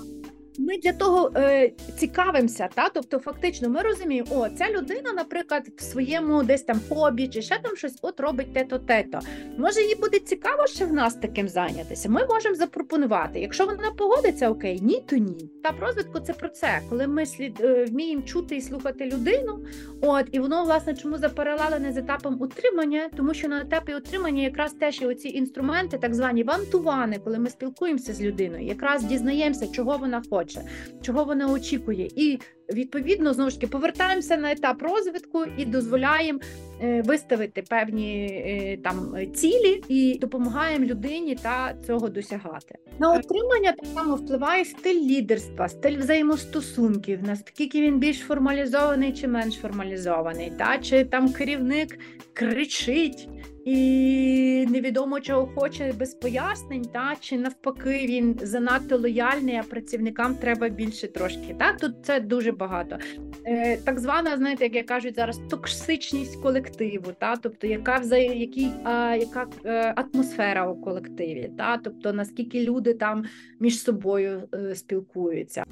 Ми 0.59 0.79
для 0.79 0.93
того 0.93 1.31
е, 1.37 1.73
цікавимося, 1.99 2.69
та 2.75 2.89
тобто, 2.89 3.19
фактично, 3.19 3.69
ми 3.69 3.83
розуміємо, 3.83 4.29
о, 4.31 4.49
ця 4.49 4.71
людина, 4.71 5.13
наприклад, 5.13 5.69
в 5.77 5.83
своєму 5.83 6.43
десь 6.43 6.63
там 6.63 6.81
хобі 6.89 7.29
чи 7.29 7.43
ще 7.43 7.59
там 7.63 7.77
щось 7.77 7.99
от 8.03 8.21
робить 8.21 8.55
те-то, 8.55 8.79
те-то. 8.79 9.21
Може, 9.59 9.81
їй 9.83 9.95
буде 9.95 10.19
цікаво 10.19 10.67
ще 10.67 10.85
в 10.85 10.93
нас 10.93 11.15
таким 11.15 11.49
зайнятися. 11.49 12.09
Ми 12.09 12.27
можемо 12.27 12.55
запропонувати. 12.55 13.41
Якщо 13.41 13.67
вона 13.67 13.91
погодиться, 13.99 14.51
окей, 14.51 14.81
ні, 14.83 15.03
то 15.07 15.17
ні. 15.17 15.51
Та 15.63 15.75
розвитку 15.81 16.21
це 16.21 16.33
про 16.33 16.49
це, 16.49 16.81
коли 16.89 17.07
ми 17.07 17.27
слід 17.27 17.61
е, 17.61 17.85
вміємо 17.85 18.23
чути 18.23 18.57
і 18.57 18.61
слухати 18.61 19.05
людину. 19.05 19.65
От 20.01 20.25
і 20.33 20.39
воно 20.39 20.65
власне 20.65 20.95
чому 20.95 21.19
запаралелене 21.19 21.93
з 21.93 21.97
етапом 21.97 22.43
утримання, 22.43 23.09
тому 23.17 23.35
що 23.35 23.49
на 23.49 23.61
етапі 23.61 23.95
утримання 23.95 24.43
якраз 24.43 24.73
теж 24.73 25.01
є 25.01 25.07
оці 25.07 25.29
інструменти, 25.29 25.99
так 25.99 26.15
звані 26.15 26.43
вантувани, 26.43 27.19
коли 27.25 27.39
ми 27.39 27.51
спілкуємося 27.51 28.15
з 28.15 28.23
людиною, 28.23 28.67
якраз 28.67 29.05
дізнаємося, 29.05 29.67
чого 29.67 29.99
вона 29.99 30.23
хоче 30.31 30.48
хоче, 30.49 30.61
чого 31.03 31.25
вона 31.25 31.53
очікує, 31.53 32.09
і 32.17 32.39
відповідно 32.73 33.35
знову 33.35 33.51
ж 33.51 33.57
таки 33.57 33.67
повертаємося 33.67 34.37
на 34.37 34.53
етап 34.53 34.83
розвитку 34.83 35.45
і 35.57 35.65
дозволяємо 35.65 36.41
е, 36.83 37.03
виставити 37.03 37.63
певні 37.63 38.27
е, 38.27 38.77
там 38.85 39.17
цілі 39.35 39.83
і 39.89 40.19
допомагаємо 40.19 40.85
людині 40.85 41.35
та 41.35 41.75
цього 41.87 42.09
досягати. 42.09 42.75
На 42.99 43.13
отримання 43.13 43.73
так 43.73 43.87
само 43.95 44.15
впливає 44.15 44.65
стиль 44.65 45.03
лідерства, 45.03 45.69
стиль 45.69 45.99
взаємостосунків, 45.99 47.23
наскільки 47.23 47.83
він 47.83 47.99
більш 47.99 48.19
формалізований 48.19 49.13
чи 49.13 49.29
менш 49.29 49.55
формалізований, 49.55 50.53
та? 50.59 50.79
Чи 50.79 51.05
там 51.05 51.33
керівник 51.33 51.99
кричить 52.33 53.29
і 53.69 54.67
невідомо 54.67 55.21
чого 55.21 55.47
хоче 55.47 55.93
без 55.99 56.15
пояснень, 56.15 56.85
та 56.85 57.15
чи 57.21 57.39
навпаки 57.39 58.07
він 58.09 58.39
занадто 58.43 58.99
лояльний, 58.99 59.57
а 59.57 59.63
працівникам 59.63 60.35
треба 60.35 60.69
більше 60.69 61.09
трошки. 61.09 61.57
Та 61.59 61.73
тут 61.73 61.93
це 62.03 62.21
дуже 62.21 62.53
багато. 62.53 62.99
Е, 63.47 63.77
Так 63.77 63.99
звана, 63.99 64.37
знаєте, 64.37 64.65
як 64.65 64.75
я 64.75 64.83
кажуть 64.83 65.15
зараз, 65.15 65.41
токсичність 65.51 66.43
колективу, 66.43 67.13
та 67.19 67.37
тобто 67.37 67.67
яка 67.67 67.99
взає, 67.99 68.41
який, 68.41 68.71
а, 68.85 69.17
яка 69.21 69.47
е, 69.65 69.95
атмосфера 69.97 70.71
у 70.71 70.81
колективі, 70.81 71.51
та 71.59 71.79
тобто 71.85 72.13
наскільки 72.13 72.65
люди 72.65 72.95
там 72.95 73.25
між 73.61 73.83
собою 73.83 74.43
е, 74.55 74.75
спілкуються. 74.75 75.65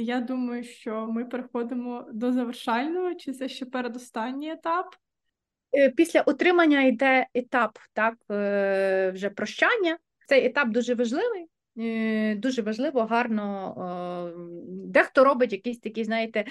Я 0.00 0.20
думаю, 0.20 0.64
що 0.64 1.06
ми 1.06 1.24
переходимо 1.24 2.06
до 2.12 2.32
завершального, 2.32 3.14
чи 3.14 3.32
це 3.32 3.48
ще 3.48 3.66
передостанній 3.66 4.50
етап? 4.50 4.86
Е, 5.74 5.90
після 5.90 6.20
отримання 6.20 6.82
йде 6.82 7.26
етап 7.34 7.78
так, 7.92 8.14
е, 8.30 9.10
вже 9.14 9.30
прощання. 9.30 9.98
Цей 10.28 10.46
етап 10.46 10.68
дуже 10.68 10.94
важливий. 10.94 11.46
Е, 11.78 12.34
дуже 12.34 12.62
важливо, 12.62 13.04
гарно. 13.04 14.34
Дехто 14.68 15.24
робить 15.24 15.52
якісь 15.52 15.78
такі, 15.78 16.04
знаєте, 16.04 16.44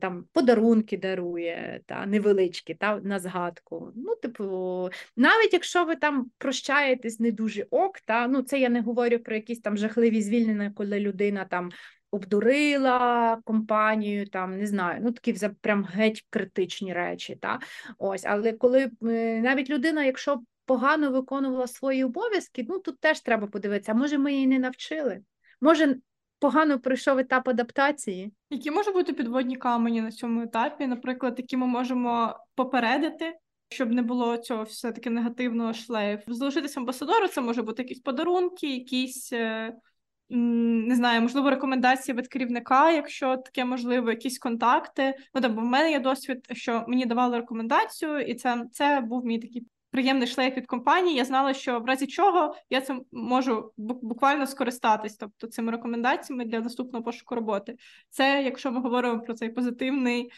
там 0.00 0.24
подарунки 0.32 0.96
дарує, 0.96 1.80
та 1.86 2.06
невеличкі, 2.06 2.74
та 2.74 2.96
на 2.96 3.18
згадку. 3.18 3.92
Ну, 3.96 4.14
типу, 4.14 4.44
навіть 5.16 5.52
якщо 5.52 5.84
ви 5.84 5.96
там 5.96 6.30
прощаєтесь 6.38 7.20
не 7.20 7.30
дуже 7.32 7.66
ок, 7.70 8.00
та 8.00 8.28
ну 8.28 8.42
це 8.42 8.60
я 8.60 8.68
не 8.68 8.80
говорю 8.80 9.18
про 9.18 9.34
якісь 9.34 9.60
там 9.60 9.76
жахливі 9.76 10.22
звільнення, 10.22 10.72
коли 10.76 11.00
людина 11.00 11.44
там 11.44 11.70
обдурила 12.16 13.38
компанію, 13.44 14.26
там 14.26 14.58
не 14.58 14.66
знаю, 14.66 15.00
ну 15.02 15.12
такі 15.12 15.48
прям 15.60 15.84
геть 15.84 16.24
критичні 16.30 16.92
речі. 16.92 17.36
Та? 17.36 17.58
Ось, 17.98 18.24
Але 18.24 18.52
коли 18.52 18.90
е, 19.02 19.40
навіть 19.40 19.70
людина, 19.70 20.04
якщо 20.04 20.40
погано 20.64 21.10
виконувала 21.10 21.66
свої 21.66 22.04
обов'язки, 22.04 22.66
ну 22.68 22.78
тут 22.78 23.00
теж 23.00 23.20
треба 23.20 23.46
подивитися, 23.46 23.94
може 23.94 24.18
ми 24.18 24.32
її 24.32 24.46
не 24.46 24.58
навчили. 24.58 25.20
Може, 25.60 25.96
погано 26.38 26.80
пройшов 26.80 27.18
етап 27.18 27.48
адаптації. 27.48 28.32
Які 28.50 28.70
можуть 28.70 28.94
бути 28.94 29.12
підводні 29.12 29.56
камені 29.56 30.00
на 30.00 30.10
цьому 30.10 30.42
етапі, 30.42 30.86
наприклад, 30.86 31.34
які 31.38 31.56
ми 31.56 31.66
можемо 31.66 32.36
попередити, 32.54 33.34
щоб 33.68 33.92
не 33.92 34.02
було 34.02 34.36
цього 34.36 34.62
все-таки 34.62 35.10
негативного 35.10 35.72
шлейфу. 35.72 36.34
Залишитися 36.34 36.80
амбасадором, 36.80 37.28
це 37.28 37.40
може 37.40 37.62
бути 37.62 37.82
якісь 37.82 38.00
подарунки, 38.00 38.74
якісь 38.74 39.32
е, 39.32 39.74
не 40.30 40.94
знаю, 40.94 41.22
можливо, 41.22 41.50
рекомендації 41.50 42.16
від 42.16 42.28
керівника, 42.28 42.90
якщо 42.90 43.36
таке 43.36 43.64
можливо, 43.64 44.10
якісь 44.10 44.38
контакти. 44.38 45.14
Ну 45.34 45.40
там, 45.40 45.54
бо 45.54 45.60
в 45.60 45.64
мене 45.64 45.90
є 45.90 46.00
досвід, 46.00 46.46
що 46.52 46.84
мені 46.88 47.06
давали 47.06 47.36
рекомендацію, 47.36 48.20
і 48.20 48.34
це 48.34 48.64
це 48.72 49.00
був 49.00 49.24
мій 49.24 49.38
такий 49.38 49.66
приємний 49.90 50.28
шлейф 50.28 50.56
від 50.56 50.66
компанії. 50.66 51.16
Я 51.16 51.24
знала, 51.24 51.54
що 51.54 51.80
в 51.80 51.84
разі 51.84 52.06
чого 52.06 52.54
я 52.70 52.80
цим 52.80 53.04
можу 53.12 53.72
буквально 53.76 54.46
скористатись, 54.46 55.16
тобто 55.16 55.46
цими 55.46 55.72
рекомендаціями 55.72 56.44
для 56.44 56.60
наступного 56.60 57.04
пошуку 57.04 57.34
роботи. 57.34 57.76
Це 58.10 58.42
якщо 58.42 58.72
ми 58.72 58.80
говоримо 58.80 59.20
про 59.20 59.34
цей 59.34 59.48
позитивний 59.48 60.30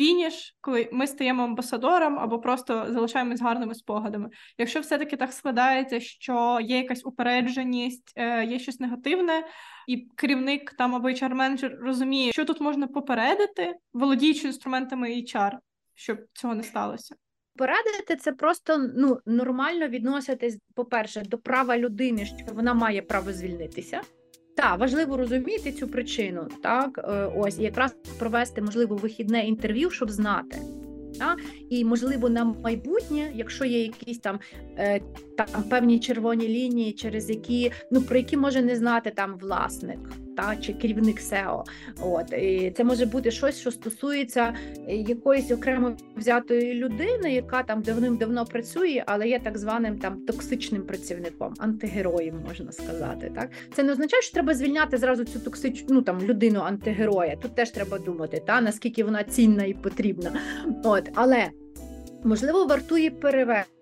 фініш, 0.00 0.56
коли 0.60 0.88
ми 0.92 1.06
стаємо 1.06 1.42
амбасадором 1.42 2.18
або 2.18 2.38
просто 2.38 2.86
залишаємось 2.88 3.40
гарними 3.40 3.74
спогадами. 3.74 4.30
Якщо 4.58 4.80
все-таки 4.80 5.16
так 5.16 5.32
складається, 5.32 6.00
що 6.00 6.58
є 6.62 6.76
якась 6.76 7.06
упередженість, 7.06 8.12
е, 8.16 8.44
є 8.44 8.58
щось 8.58 8.80
негативне, 8.80 9.46
і 9.88 9.96
керівник 10.16 10.72
там 10.72 10.94
або 10.94 11.08
hr 11.08 11.34
менеджер 11.34 11.78
розуміє, 11.80 12.32
що 12.32 12.44
тут 12.44 12.60
можна 12.60 12.86
попередити, 12.86 13.74
володіючи 13.92 14.46
інструментами 14.46 15.08
HR, 15.08 15.52
щоб 15.94 16.18
цього 16.32 16.54
не 16.54 16.62
сталося. 16.62 17.14
Порадити 17.56 18.16
це 18.16 18.32
просто 18.32 18.90
ну 18.96 19.18
нормально 19.26 19.88
відноситись, 19.88 20.58
по-перше, 20.74 21.20
до 21.20 21.38
права 21.38 21.78
людини, 21.78 22.26
що 22.26 22.54
вона 22.54 22.74
має 22.74 23.02
право 23.02 23.32
звільнитися. 23.32 24.02
Так, 24.60 24.78
важливо 24.78 25.16
розуміти 25.16 25.72
цю 25.72 25.88
причину, 25.88 26.48
так 26.62 27.00
е, 27.04 27.30
ось 27.36 27.58
якраз 27.58 27.94
провести 28.18 28.62
можливо 28.62 28.96
вихідне 28.96 29.46
інтерв'ю, 29.46 29.90
щоб 29.90 30.10
знати. 30.10 30.58
Та? 31.18 31.36
І 31.70 31.84
можливо 31.84 32.28
на 32.28 32.44
майбутнє, 32.44 33.30
якщо 33.34 33.64
є 33.64 33.82
якісь 33.82 34.18
там 34.18 34.40
е, 34.78 35.00
там 35.36 35.62
певні 35.70 36.00
червоні 36.00 36.48
лінії, 36.48 36.92
через 36.92 37.30
які 37.30 37.72
ну 37.90 38.02
про 38.02 38.16
які 38.16 38.36
може 38.36 38.62
не 38.62 38.76
знати 38.76 39.12
там 39.16 39.38
власник 39.38 39.98
та 40.36 40.56
чи 40.56 40.72
керівник 40.72 41.20
SEO. 41.20 41.62
От 42.00 42.32
і 42.32 42.72
це 42.76 42.84
може 42.84 43.06
бути 43.06 43.30
щось, 43.30 43.60
що 43.60 43.70
стосується 43.70 44.54
якоїсь 44.88 45.50
окремо 45.50 45.96
взятої 46.16 46.74
людини, 46.74 47.34
яка 47.34 47.62
там 47.62 47.82
давним-давно 47.82 48.44
працює, 48.44 49.04
але 49.06 49.28
є 49.28 49.38
так 49.38 49.58
званим 49.58 49.98
там 49.98 50.20
токсичним 50.20 50.82
працівником, 50.82 51.54
антигероєм 51.58 52.42
можна 52.48 52.72
сказати. 52.72 53.32
Так 53.34 53.50
це 53.74 53.82
не 53.82 53.92
означає, 53.92 54.22
що 54.22 54.32
треба 54.32 54.54
звільняти 54.54 54.96
зразу 54.96 55.24
цю 55.24 55.38
токсичну 55.38 55.86
ну 55.90 56.02
там 56.02 56.20
людину 56.22 56.60
антигероя. 56.60 57.36
Тут 57.36 57.54
теж 57.54 57.70
треба 57.70 57.98
думати, 57.98 58.42
та 58.46 58.60
наскільки 58.60 59.04
вона 59.04 59.24
цінна 59.24 59.64
і 59.64 59.74
потрібна. 59.74 60.32
От 60.84 61.10
але 61.14 61.50
можливо 62.24 62.66
вартує 62.66 63.10
перевести 63.10 63.79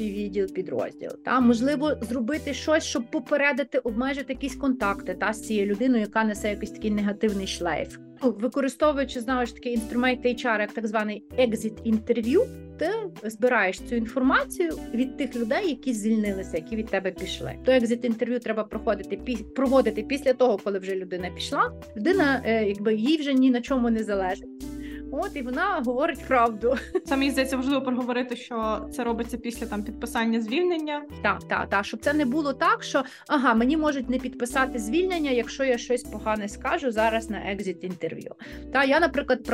інший 0.00 0.24
відділ 0.24 0.46
підрозділ. 0.46 1.10
Та 1.24 1.40
можливо 1.40 1.94
зробити 2.00 2.54
щось, 2.54 2.84
щоб 2.84 3.10
попередити, 3.10 3.78
обмежити 3.78 4.32
якісь 4.32 4.56
контакти 4.56 5.14
та 5.14 5.32
з 5.32 5.46
цією 5.46 5.66
людиною, 5.66 6.00
яка 6.00 6.24
несе 6.24 6.50
якийсь 6.50 6.70
такий 6.70 6.90
негативний 6.90 7.46
шлейф. 7.46 7.96
Ну, 8.22 8.30
використовуючи 8.30 9.20
знову 9.20 9.46
ж 9.46 9.54
таки 9.54 9.72
інструмент 9.72 10.26
HR, 10.26 10.60
як 10.60 10.72
так 10.72 10.86
званий 10.86 11.24
екзит 11.38 11.72
інтерв'ю, 11.84 12.46
ти 12.78 12.90
збираєш 13.24 13.80
цю 13.80 13.94
інформацію 13.94 14.72
від 14.94 15.16
тих 15.16 15.36
людей, 15.36 15.68
які 15.68 15.92
звільнилися, 15.92 16.56
які 16.56 16.76
від 16.76 16.86
тебе 16.86 17.10
пішли. 17.10 17.54
То 17.64 17.72
екзит 17.72 18.04
інтерв'ю 18.04 18.38
треба 18.38 18.64
проходити 18.64 19.36
проводити 19.56 20.02
після 20.02 20.32
того, 20.32 20.58
коли 20.64 20.78
вже 20.78 20.94
людина 20.94 21.30
пішла. 21.34 21.72
Людина, 21.96 22.42
е, 22.44 22.64
якби 22.64 22.94
їй 22.94 23.16
вже 23.16 23.34
ні 23.34 23.50
на 23.50 23.60
чому 23.60 23.90
не 23.90 24.04
залежить. 24.04 24.69
От 25.12 25.36
і 25.36 25.42
вона 25.42 25.82
говорить 25.84 26.24
правду. 26.28 26.76
Це 27.06 27.16
мені 27.16 27.30
здається 27.30 27.56
важливо 27.56 27.82
проговорити, 27.82 28.36
що 28.36 28.86
це 28.92 29.04
робиться 29.04 29.36
після 29.38 29.66
там 29.66 29.84
підписання 29.84 30.40
звільнення. 30.40 31.02
Так, 31.22 31.38
так, 31.48 31.68
так, 31.68 31.84
щоб 31.84 32.00
це 32.00 32.12
не 32.12 32.24
було 32.24 32.52
так, 32.52 32.82
що 32.82 33.02
ага, 33.28 33.54
мені 33.54 33.76
можуть 33.76 34.10
не 34.10 34.18
підписати 34.18 34.78
звільнення, 34.78 35.30
якщо 35.30 35.64
я 35.64 35.78
щось 35.78 36.02
погане 36.02 36.48
скажу 36.48 36.90
зараз 36.90 37.30
на 37.30 37.38
екзит 37.52 37.84
інтерв'ю. 37.84 38.34
Та 38.72 38.84
я, 38.84 39.00
наприклад, 39.00 39.44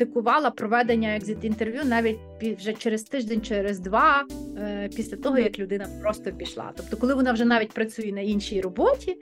практикувала 0.00 0.50
проведення 0.50 1.16
екзит 1.16 1.44
інтерв'ю 1.44 1.84
навіть 1.84 2.18
вже 2.58 2.72
через 2.72 3.02
тиждень, 3.02 3.42
через 3.42 3.78
два, 3.78 4.26
е, 4.58 4.90
після 4.96 5.16
того 5.16 5.38
як 5.38 5.58
людина 5.58 5.86
просто 6.00 6.32
пішла. 6.32 6.72
Тобто, 6.76 6.96
коли 6.96 7.14
вона 7.14 7.32
вже 7.32 7.44
навіть 7.44 7.72
працює 7.72 8.12
на 8.12 8.20
іншій 8.20 8.60
роботі, 8.60 9.16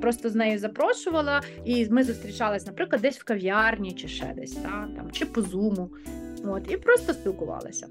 просто 0.00 0.30
з 0.30 0.34
нею 0.34 0.58
запрошувала, 0.58 1.40
і 1.64 1.88
ми 1.90 2.04
зустрічались, 2.04 2.66
наприклад, 2.66 3.02
десь 3.02 3.18
в 3.18 3.24
кав'ярні 3.24 3.92
чи 3.92 4.08
ще 4.08 4.34
десь, 4.36 4.52
та, 4.52 4.88
там 4.96 5.10
чи 5.12 5.26
по 5.26 5.42
зуму. 5.42 5.90
От 6.44 6.72
і 6.72 6.76
просто 6.76 7.12
спілкувалися. 7.12 7.86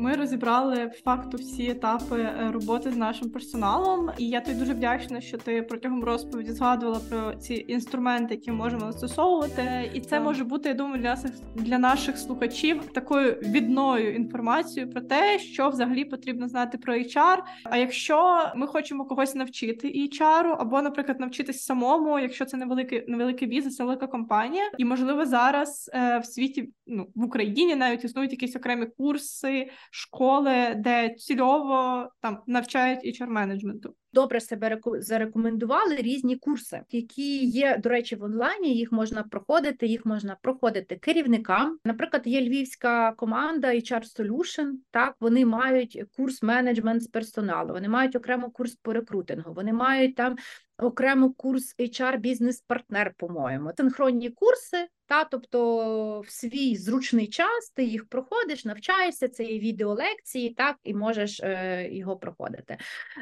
Ми 0.00 0.12
розібрали 0.12 0.90
факту 1.04 1.36
всі 1.36 1.70
етапи 1.70 2.20
е, 2.20 2.50
роботи 2.52 2.90
з 2.90 2.96
нашим 2.96 3.30
персоналом, 3.30 4.10
і 4.18 4.28
я 4.28 4.40
тобі 4.40 4.58
дуже 4.58 4.74
вдячна, 4.74 5.20
що 5.20 5.38
ти 5.38 5.62
протягом 5.62 6.04
розповіді 6.04 6.52
згадувала 6.52 7.00
про 7.10 7.34
ці 7.34 7.64
інструменти, 7.68 8.34
які 8.34 8.52
можемо 8.52 8.92
застосовувати. 8.92 9.90
І 9.94 10.00
це 10.00 10.10
так. 10.10 10.24
може 10.24 10.44
бути 10.44 10.68
я 10.68 10.74
думаю, 10.74 11.02
для 11.02 11.08
наших 11.08 11.30
для 11.54 11.78
наших 11.78 12.18
слухачів 12.18 12.86
такою 12.86 13.32
відною 13.32 14.14
інформацією 14.14 14.92
про 14.92 15.00
те, 15.00 15.38
що 15.38 15.68
взагалі 15.68 16.04
потрібно 16.04 16.48
знати 16.48 16.78
про 16.78 16.94
HR. 16.94 17.38
А 17.64 17.76
якщо 17.76 18.50
ми 18.56 18.66
хочемо 18.66 19.04
когось 19.04 19.34
навчити 19.34 19.88
HR, 19.88 20.56
або, 20.58 20.82
наприклад, 20.82 21.20
навчитись 21.20 21.64
самому, 21.64 22.18
якщо 22.18 22.44
це 22.44 22.56
невеликий 22.56 23.04
невеликий 23.08 23.48
бізнес, 23.48 23.78
невелика 23.78 24.06
компанія, 24.06 24.70
і 24.78 24.84
можливо 24.84 25.26
зараз 25.26 25.90
е, 25.94 26.18
в 26.18 26.26
світі 26.26 26.72
ну 26.86 27.06
в 27.14 27.24
Україні 27.24 27.76
навіть 27.76 28.04
існують 28.04 28.32
якісь 28.32 28.56
окремі 28.56 28.86
курси 28.86 29.70
школи, 29.90 30.74
де 30.76 31.14
цільово 31.14 32.08
там 32.20 32.38
навчають 32.46 33.20
hr 33.20 33.26
менеджменту. 33.26 33.94
Добре 34.12 34.40
себе 34.40 34.78
зарекомендували 34.84 35.96
різні 35.96 36.36
курси, 36.36 36.82
які 36.90 37.44
є, 37.44 37.78
до 37.78 37.88
речі, 37.88 38.16
в 38.16 38.22
онлайні. 38.22 38.74
Їх 38.74 38.92
можна 38.92 39.22
проходити, 39.22 39.86
їх 39.86 40.06
можна 40.06 40.36
проходити 40.42 40.96
керівникам. 40.96 41.78
Наприклад, 41.84 42.22
є 42.26 42.40
львівська 42.40 43.12
команда 43.12 43.68
HR 43.68 44.02
Solution, 44.18 44.70
Так, 44.90 45.16
вони 45.20 45.46
мають 45.46 46.04
курс 46.16 46.42
менеджмент 46.42 47.02
з 47.02 47.06
персоналу, 47.06 47.72
вони 47.72 47.88
мають 47.88 48.16
окремо 48.16 48.50
курс 48.50 48.74
по 48.74 48.92
рекрутингу, 48.92 49.52
вони 49.52 49.72
мають 49.72 50.14
там 50.14 50.36
окремо 50.78 51.32
курс 51.32 51.74
HR 51.78 52.18
бізнес-партнер, 52.18 53.14
по-моєму. 53.16 53.70
Синхронні 53.76 54.30
курси, 54.30 54.88
та 55.10 55.24
тобто 55.24 56.20
в 56.20 56.30
свій 56.30 56.76
зручний 56.76 57.26
час 57.26 57.72
ти 57.74 57.84
їх 57.84 58.08
проходиш, 58.08 58.64
навчаєшся, 58.64 59.28
це 59.28 59.44
є 59.44 59.58
відеолекції, 59.58 60.50
так 60.50 60.76
і 60.84 60.94
можеш 60.94 61.40
е, 61.40 61.88
його 61.92 62.16
проходити. 62.16 62.76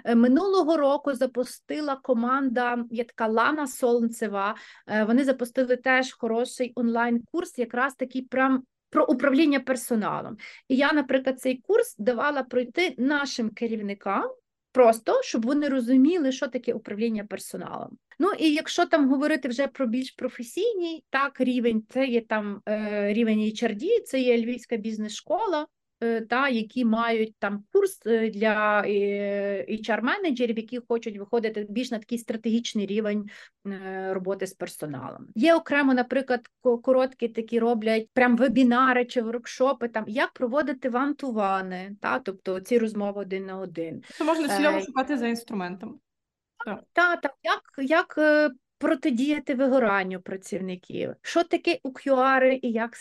Е, 0.05 0.15
минулого 0.15 0.77
року 0.77 1.15
запустила 1.15 1.97
команда, 1.97 2.85
є 2.91 3.05
така 3.05 3.27
Лана 3.27 3.67
Солнцева. 3.67 4.57
Е, 4.87 5.05
вони 5.05 5.25
запустили 5.25 5.77
теж 5.77 6.13
хороший 6.13 6.73
онлайн-курс, 6.75 7.59
якраз 7.59 7.95
такий 7.95 8.23
прям. 8.23 8.63
Про 8.91 9.07
управління 9.07 9.61
персоналом. 9.61 10.37
І 10.69 10.77
я, 10.77 10.93
наприклад, 10.93 11.41
цей 11.41 11.63
курс 11.67 11.97
давала 11.99 12.43
пройти 12.43 12.95
нашим 12.99 13.51
керівникам, 13.51 14.31
просто 14.79 15.21
щоб 15.23 15.47
вони 15.47 15.69
розуміли, 15.69 16.33
що 16.33 16.49
таке 16.49 16.73
управління 16.73 17.25
персоналом. 17.25 17.99
Ну 18.19 18.33
і 18.39 18.55
якщо 18.55 18.87
там 18.87 19.09
говорити 19.09 19.49
вже 19.49 19.67
про 19.67 19.87
більш 19.87 20.11
професійний 20.11 21.05
так 21.11 21.41
рівень, 21.41 21.83
це 21.89 22.07
є 22.07 22.21
там 22.21 22.63
е, 22.69 23.13
рівень 23.13 23.39
HRD, 23.39 24.03
це 24.05 24.21
є 24.21 24.39
Львівська 24.39 24.77
бізнес-школа. 24.77 25.67
Е, 26.01 26.21
та 26.21 26.49
які 26.49 26.85
мають 26.85 27.35
там 27.39 27.65
курс 27.73 28.01
е, 28.07 28.31
для 28.31 28.83
е, 28.87 29.67
HR-менеджерів, 29.69 30.57
які 30.57 30.81
хочуть 30.89 31.19
виходити 31.19 31.67
більш 31.69 31.91
на 31.91 31.99
такий 31.99 32.19
стратегічний 32.19 32.87
рівень 32.87 33.31
роботи 34.11 34.47
з 34.47 34.53
персоналом. 34.53 35.27
Є 35.35 35.55
окремо, 35.55 35.95
наприклад, 35.95 36.41
короткі 36.83 37.29
такі 37.29 37.59
роблять 37.59 38.09
прям 38.13 38.37
вебінари 38.37 39.05
чи 39.05 39.23
воркшопи, 39.23 39.89
там 39.89 40.05
як 40.07 40.33
проводити 40.33 40.89
вантувани, 40.89 41.97
та 42.01 42.19
тобто 42.19 42.61
ці 42.61 42.79
розмови 42.79 43.21
один 43.23 43.47
на 43.47 43.59
один. 43.59 44.03
Це 44.11 44.25
можна 44.25 44.57
цільово 44.57 44.81
шукати 44.81 45.19
за 45.19 45.29
інструментами. 45.29 45.93
Так, 46.67 46.83
так, 46.93 47.21
так. 47.21 47.35
як 47.43 47.63
як 47.79 48.19
протидіяти 48.79 49.55
вигоранню 49.55 50.21
працівників, 50.21 51.15
що 51.23 51.45
таке 51.45 51.79
UQR 51.85 52.59
і 52.63 52.73
як 52.73 52.97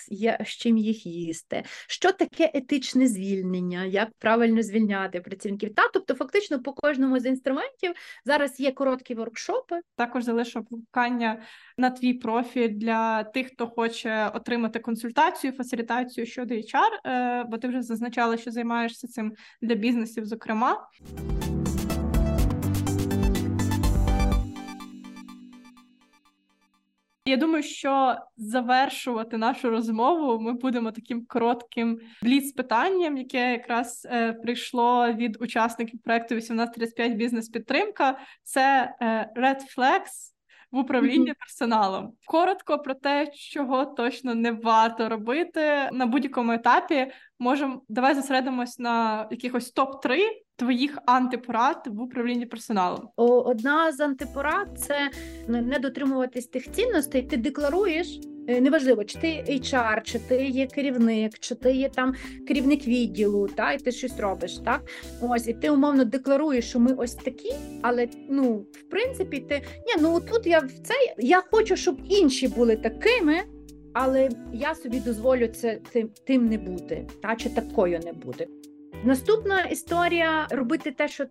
з 0.46 0.48
чим 0.48 0.78
їх 0.78 1.06
їсти, 1.06 1.64
що 1.88 2.12
таке 2.12 2.52
етичне 2.54 3.08
звільнення, 3.08 3.86
як 3.86 4.10
правильно 4.20 4.64
звільняти 4.64 5.22
працівників. 5.22 5.76
Та 5.76 5.88
тобто, 5.94 6.14
фактично, 6.14 6.62
по 6.62 6.74
кожному 6.74 7.20
з 7.20 7.26
інструментів 7.26 7.94
зараз 8.26 8.60
є 8.60 8.72
короткі 8.72 9.16
воркшопи. 9.16 9.80
Також 9.96 10.24
залишу 10.24 10.64
пукання 10.64 11.42
на 11.78 11.90
твій 11.90 12.14
профіль 12.14 12.70
для 12.70 13.24
тих, 13.24 13.48
хто 13.48 13.68
хоче 13.68 14.32
отримати 14.34 14.80
консультацію, 14.80 15.54
фасилітацію 15.54 16.26
щодо 16.26 16.54
HR, 16.54 17.08
е, 17.12 17.44
бо 17.44 17.58
ти 17.58 17.68
вже 17.68 17.82
зазначала, 17.82 18.38
що 18.38 18.52
займаєшся 18.52 19.08
цим 19.08 19.34
для 19.62 19.76
бізнесів, 19.76 20.26
зокрема. 20.26 20.88
Я 27.28 27.38
думаю, 27.38 27.64
що 27.64 28.18
завершувати 28.38 29.38
нашу 29.38 29.70
розмову 29.70 30.40
ми 30.40 30.54
будемо 30.54 30.92
таким 30.92 31.26
коротким 31.26 32.00
бліц 32.24 32.52
питанням, 32.52 33.18
яке 33.18 33.52
якраз 33.52 34.08
е, 34.12 34.34
прийшло 34.34 35.14
від 35.14 35.42
учасників 35.42 36.02
проекту 36.04 36.36
1835 36.36 37.14
бізнес 37.14 37.50
підтримка. 37.50 38.20
Це 38.44 38.96
е, 39.02 39.30
Red 39.36 39.60
Flags 39.78 40.34
в 40.72 40.78
управлінні 40.78 41.34
персоналом. 41.34 42.14
Коротко 42.26 42.80
про 42.80 42.94
те, 42.94 43.32
чого 43.34 43.86
точно 43.86 44.36
не 44.36 44.52
варто 44.52 45.10
робити 45.10 45.90
на 45.92 46.06
будь-якому 46.06 46.52
етапі. 46.52 47.12
Можемо 47.40 47.82
давай 47.90 48.16
зосередимось 48.16 48.80
на 48.80 49.28
якихось 49.32 49.72
топ 49.72 50.02
3 50.02 50.47
твоїх 50.58 50.98
антипорад 51.06 51.88
в 51.88 52.02
управлінні 52.02 52.46
персоналом? 52.46 53.10
Одна 53.16 53.92
з 53.92 54.00
антипорад 54.00 54.68
це 54.80 55.10
не 55.48 55.80
дотримуватись 55.80 56.48
тих 56.48 56.72
цінностей. 56.72 57.22
Ти 57.22 57.38
декларуєш. 57.38 58.20
Е, 58.50 58.62
неважливо, 58.62 59.04
чи 59.04 59.20
ти 59.20 59.28
HR, 59.50 60.02
чи 60.02 60.20
ти 60.20 60.46
є 60.46 60.68
керівник, 60.68 61.40
чи 61.40 61.56
ти 61.56 61.72
є 61.72 61.90
там 61.90 62.14
керівник 62.48 62.88
відділу, 62.88 63.48
та 63.48 63.72
і 63.72 63.78
ти 63.78 63.92
щось 63.92 64.20
робиш, 64.20 64.58
так 64.58 64.82
ось 65.22 65.48
і 65.48 65.54
ти 65.54 65.70
умовно 65.70 66.06
декларуєш, 66.06 66.70
що 66.70 66.80
ми 66.80 66.94
ось 66.94 67.14
такі, 67.16 67.54
але 67.82 68.08
ну 68.30 68.66
в 68.72 68.82
принципі, 68.90 69.40
ти 69.40 69.62
ні, 69.88 70.02
ну 70.02 70.20
тут 70.20 70.48
я 70.48 70.60
в 70.60 70.72
цей 70.72 71.14
я 71.18 71.44
хочу, 71.52 71.76
щоб 71.76 71.98
інші 72.10 72.48
були 72.48 72.76
такими, 72.76 73.36
але 73.94 74.30
я 74.54 74.76
собі 74.76 75.00
дозволю 75.00 75.48
це 75.48 75.80
тим, 75.92 76.10
тим 76.28 76.48
не 76.48 76.58
бути, 76.58 77.08
та 77.22 77.36
чи 77.36 77.50
такою 77.50 78.00
не 78.00 78.14
бути. 78.14 78.48
Наступна 79.04 79.62
історія 79.62 80.48
робити 80.50 80.92
те, 80.92 81.08
що 81.08 81.26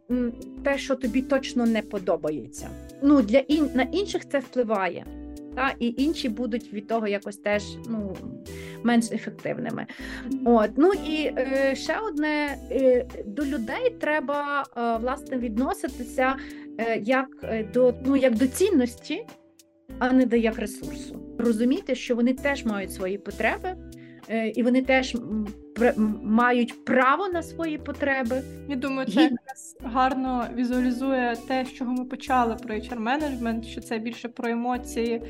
те, 0.65 0.79
що 0.79 0.95
тобі 0.95 1.23
точно 1.23 1.67
не 1.67 1.83
подобається. 1.83 2.69
Ну 3.03 3.23
для 3.23 3.39
ін, 3.39 3.71
на 3.75 3.83
інших 3.83 4.29
це 4.29 4.39
впливає, 4.39 5.07
та 5.57 5.75
і 5.79 5.95
інші 5.99 6.29
будуть 6.29 6.73
від 6.73 6.87
того 6.87 7.07
якось 7.07 7.37
теж 7.37 7.63
ну 7.89 8.17
менш 8.83 9.13
ефективними. 9.13 9.87
От 10.45 10.71
ну 10.77 10.93
і 10.93 11.33
е, 11.39 11.75
ще 11.77 11.99
одне 11.99 12.59
е, 12.71 13.07
до 13.27 13.45
людей 13.45 13.97
треба 14.01 14.63
е, 14.63 14.99
власне 15.03 15.39
відноситися 15.39 16.37
е, 16.79 16.99
як 17.05 17.29
е, 17.43 17.69
до 17.75 17.95
ну 18.05 18.17
як 18.17 18.35
до 18.35 18.47
цінності, 18.47 19.27
а 19.99 20.13
не 20.13 20.27
до 20.27 20.37
як 20.37 20.59
ресурсу. 20.59 21.17
Розуміти, 21.39 21.95
що 21.95 22.15
вони 22.15 22.35
теж 22.35 22.65
мають 22.65 22.93
свої 22.93 23.19
потреби. 23.19 23.77
Е, 24.29 24.49
і 24.49 24.63
вони 24.63 24.83
теж 24.83 25.17
мають 26.23 26.85
право 26.85 27.29
на 27.29 27.43
свої 27.43 27.79
потреби. 27.79 28.43
Я 28.69 28.77
думаю, 28.77 29.09
це 29.09 29.23
якраз 29.23 29.77
гарно 29.83 30.47
візуалізує 30.55 31.37
те, 31.49 31.65
з 31.65 31.73
чого 31.73 31.93
ми 31.93 32.05
почали 32.05 32.55
про 32.55 32.75
hr 32.75 32.99
менеджмент 32.99 33.65
що 33.65 33.81
це 33.81 33.99
більше 33.99 34.29
про 34.29 34.51
емоції, 34.51 35.23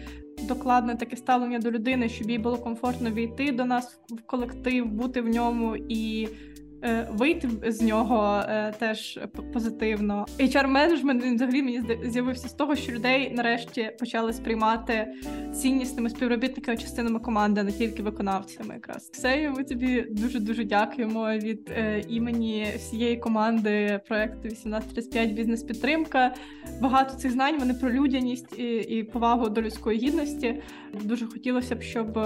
докладне 0.49 0.97
таке 0.97 1.17
ставлення 1.17 1.59
до 1.59 1.71
людини, 1.71 2.09
щоб 2.09 2.31
їй 2.31 2.39
було 2.39 2.57
комфортно 2.57 3.11
війти 3.11 3.53
до 3.53 3.65
нас 3.65 4.01
в 4.09 4.27
колектив, 4.27 4.87
бути 4.87 5.21
в 5.21 5.29
ньому 5.29 5.77
і 5.77 6.29
вийти 7.11 7.49
з 7.67 7.83
нього 7.83 8.43
е, 8.49 8.75
теж 8.79 9.21
позитивно. 9.53 10.27
hr 10.39 10.67
менеджмент 10.67 11.25
взагалі 11.25 11.63
мені 11.63 11.83
з'явився 12.05 12.49
з 12.49 12.53
того, 12.53 12.77
що 12.77 12.93
людей 12.93 13.35
нарешті 13.35 13.91
почали 13.99 14.33
сприймати 14.33 15.13
ціннісними 15.55 16.11
співробітниками 16.11 16.77
частинами 16.77 17.21
команди, 17.21 17.63
не 17.63 17.73
тільки 17.73 18.03
виконавцями. 18.03 18.75
Якраз 18.75 19.11
все 19.13 19.51
ми 19.51 19.65
тобі 19.65 20.07
дуже 20.11 20.41
дуже 20.41 20.65
дякуємо 20.65 21.31
від 21.31 21.71
е, 21.77 22.05
імені 22.09 22.67
всієї 22.77 23.17
команди 23.17 24.01
проекту 24.09 24.39
1835 24.39 25.33
бізнес 25.33 25.63
підтримка. 25.63 26.35
Багато 26.81 27.17
цих 27.17 27.33
знань 27.33 27.59
вони 27.59 27.75
про 27.75 27.91
людяність 27.91 28.59
і, 28.59 28.77
і 28.77 29.03
повагу 29.03 29.49
до 29.49 29.63
людської 29.63 29.99
гідності. 29.99 30.63
Дуже 31.03 31.27
хотілося 31.27 31.75
б, 31.75 31.83
щоб 31.83 32.19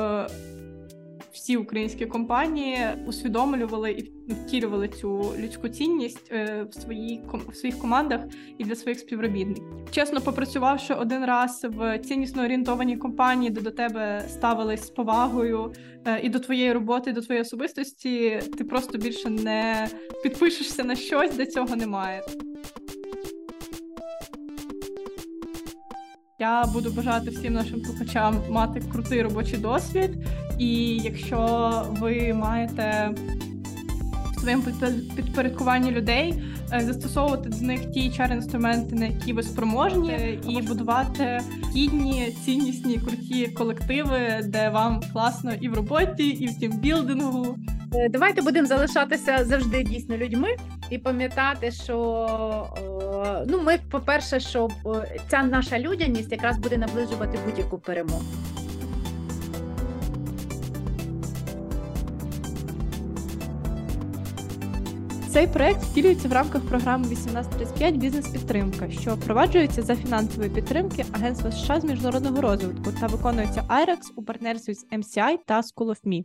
всі 1.32 1.56
українські 1.56 2.06
компанії 2.06 2.78
усвідомлювали 3.06 3.92
і 3.92 4.12
втілювали 4.32 4.88
цю 4.88 5.34
людську 5.38 5.68
цінність 5.68 6.32
е, 6.32 6.66
в 6.70 6.74
своїй 6.74 7.20
в 7.48 7.56
своїх 7.56 7.78
командах 7.78 8.20
і 8.58 8.64
для 8.64 8.74
своїх 8.74 8.98
співробітників. 8.98 9.64
Чесно, 9.90 10.20
попрацювавши 10.20 10.94
один 10.94 11.24
раз 11.24 11.66
в 11.70 11.98
ціннісно 11.98 12.44
орієнтованій 12.44 12.96
компанії, 12.96 13.50
де 13.50 13.60
до 13.60 13.70
тебе 13.70 14.24
ставились 14.28 14.86
з 14.86 14.90
повагою 14.90 15.72
е, 16.06 16.20
і 16.22 16.28
до 16.28 16.38
твоєї 16.38 16.72
роботи, 16.72 17.10
і 17.10 17.12
до 17.12 17.20
твоєї 17.20 17.42
особистості, 17.42 18.40
ти 18.58 18.64
просто 18.64 18.98
більше 18.98 19.30
не 19.30 19.88
підпишешся 20.22 20.84
на 20.84 20.96
щось, 20.96 21.36
де 21.36 21.46
цього 21.46 21.76
немає. 21.76 22.22
Я 26.40 26.64
буду 26.66 26.90
бажати 26.90 27.30
всім 27.30 27.52
нашим 27.52 27.84
слухачам 27.84 28.42
мати 28.50 28.82
крутий 28.92 29.22
робочий 29.22 29.58
досвід. 29.58 30.10
І 30.58 30.96
якщо 30.96 31.70
ви 32.00 32.32
маєте 32.34 33.14
в 34.36 34.40
своєму 34.40 34.62
підпорядкуванні 35.16 35.90
людей, 35.90 36.42
е, 36.72 36.80
застосовувати 36.80 37.48
до 37.48 37.66
них 37.66 37.90
ті 37.90 38.00
hr 38.00 38.32
інструменти, 38.32 38.96
на 38.96 39.06
які 39.06 39.32
ви 39.32 39.42
спроможні, 39.42 40.38
і 40.48 40.62
будувати 40.62 41.40
гідні, 41.76 42.36
ціннісні, 42.44 42.98
круті 42.98 43.46
колективи, 43.46 44.40
де 44.44 44.68
вам 44.68 45.00
класно 45.12 45.52
і 45.60 45.68
в 45.68 45.74
роботі, 45.74 46.28
і 46.28 46.46
в 46.46 46.58
тімбілдингу. 46.58 47.56
Е, 47.94 48.08
Давайте 48.08 48.42
будемо 48.42 48.66
залишатися 48.66 49.44
завжди 49.44 49.82
дійсно 49.82 50.16
людьми 50.16 50.48
і 50.90 50.98
пам'ятати, 50.98 51.70
що 51.70 51.96
е, 53.42 53.44
ну 53.48 53.62
ми, 53.62 53.78
по-перше, 53.90 54.40
що 54.40 54.68
е, 54.86 55.20
ця 55.30 55.42
наша 55.42 55.78
людяність 55.78 56.32
якраз 56.32 56.58
буде 56.58 56.76
наближувати 56.76 57.38
будь-яку 57.46 57.78
перемогу. 57.78 58.22
Цей 65.28 65.46
проект 65.46 65.82
втілюється 65.82 66.28
в 66.28 66.32
рамках 66.32 66.62
програми 66.62 67.04
1835 67.04 67.96
Бізнес-підтримка, 67.96 68.90
що 68.90 69.14
впроваджується 69.14 69.82
за 69.82 69.96
фінансової 69.96 70.50
підтримки 70.50 71.04
Агентства 71.12 71.52
США 71.52 71.80
з 71.80 71.84
міжнародного 71.84 72.40
розвитку 72.40 72.92
та 73.00 73.06
виконується 73.06 73.60
IREX 73.60 73.98
у 74.16 74.22
партнерстві 74.22 74.74
з 74.74 74.86
MCI 74.92 75.36
та 75.46 75.60
School 75.60 75.86
of 75.86 75.98
Me. 76.06 76.24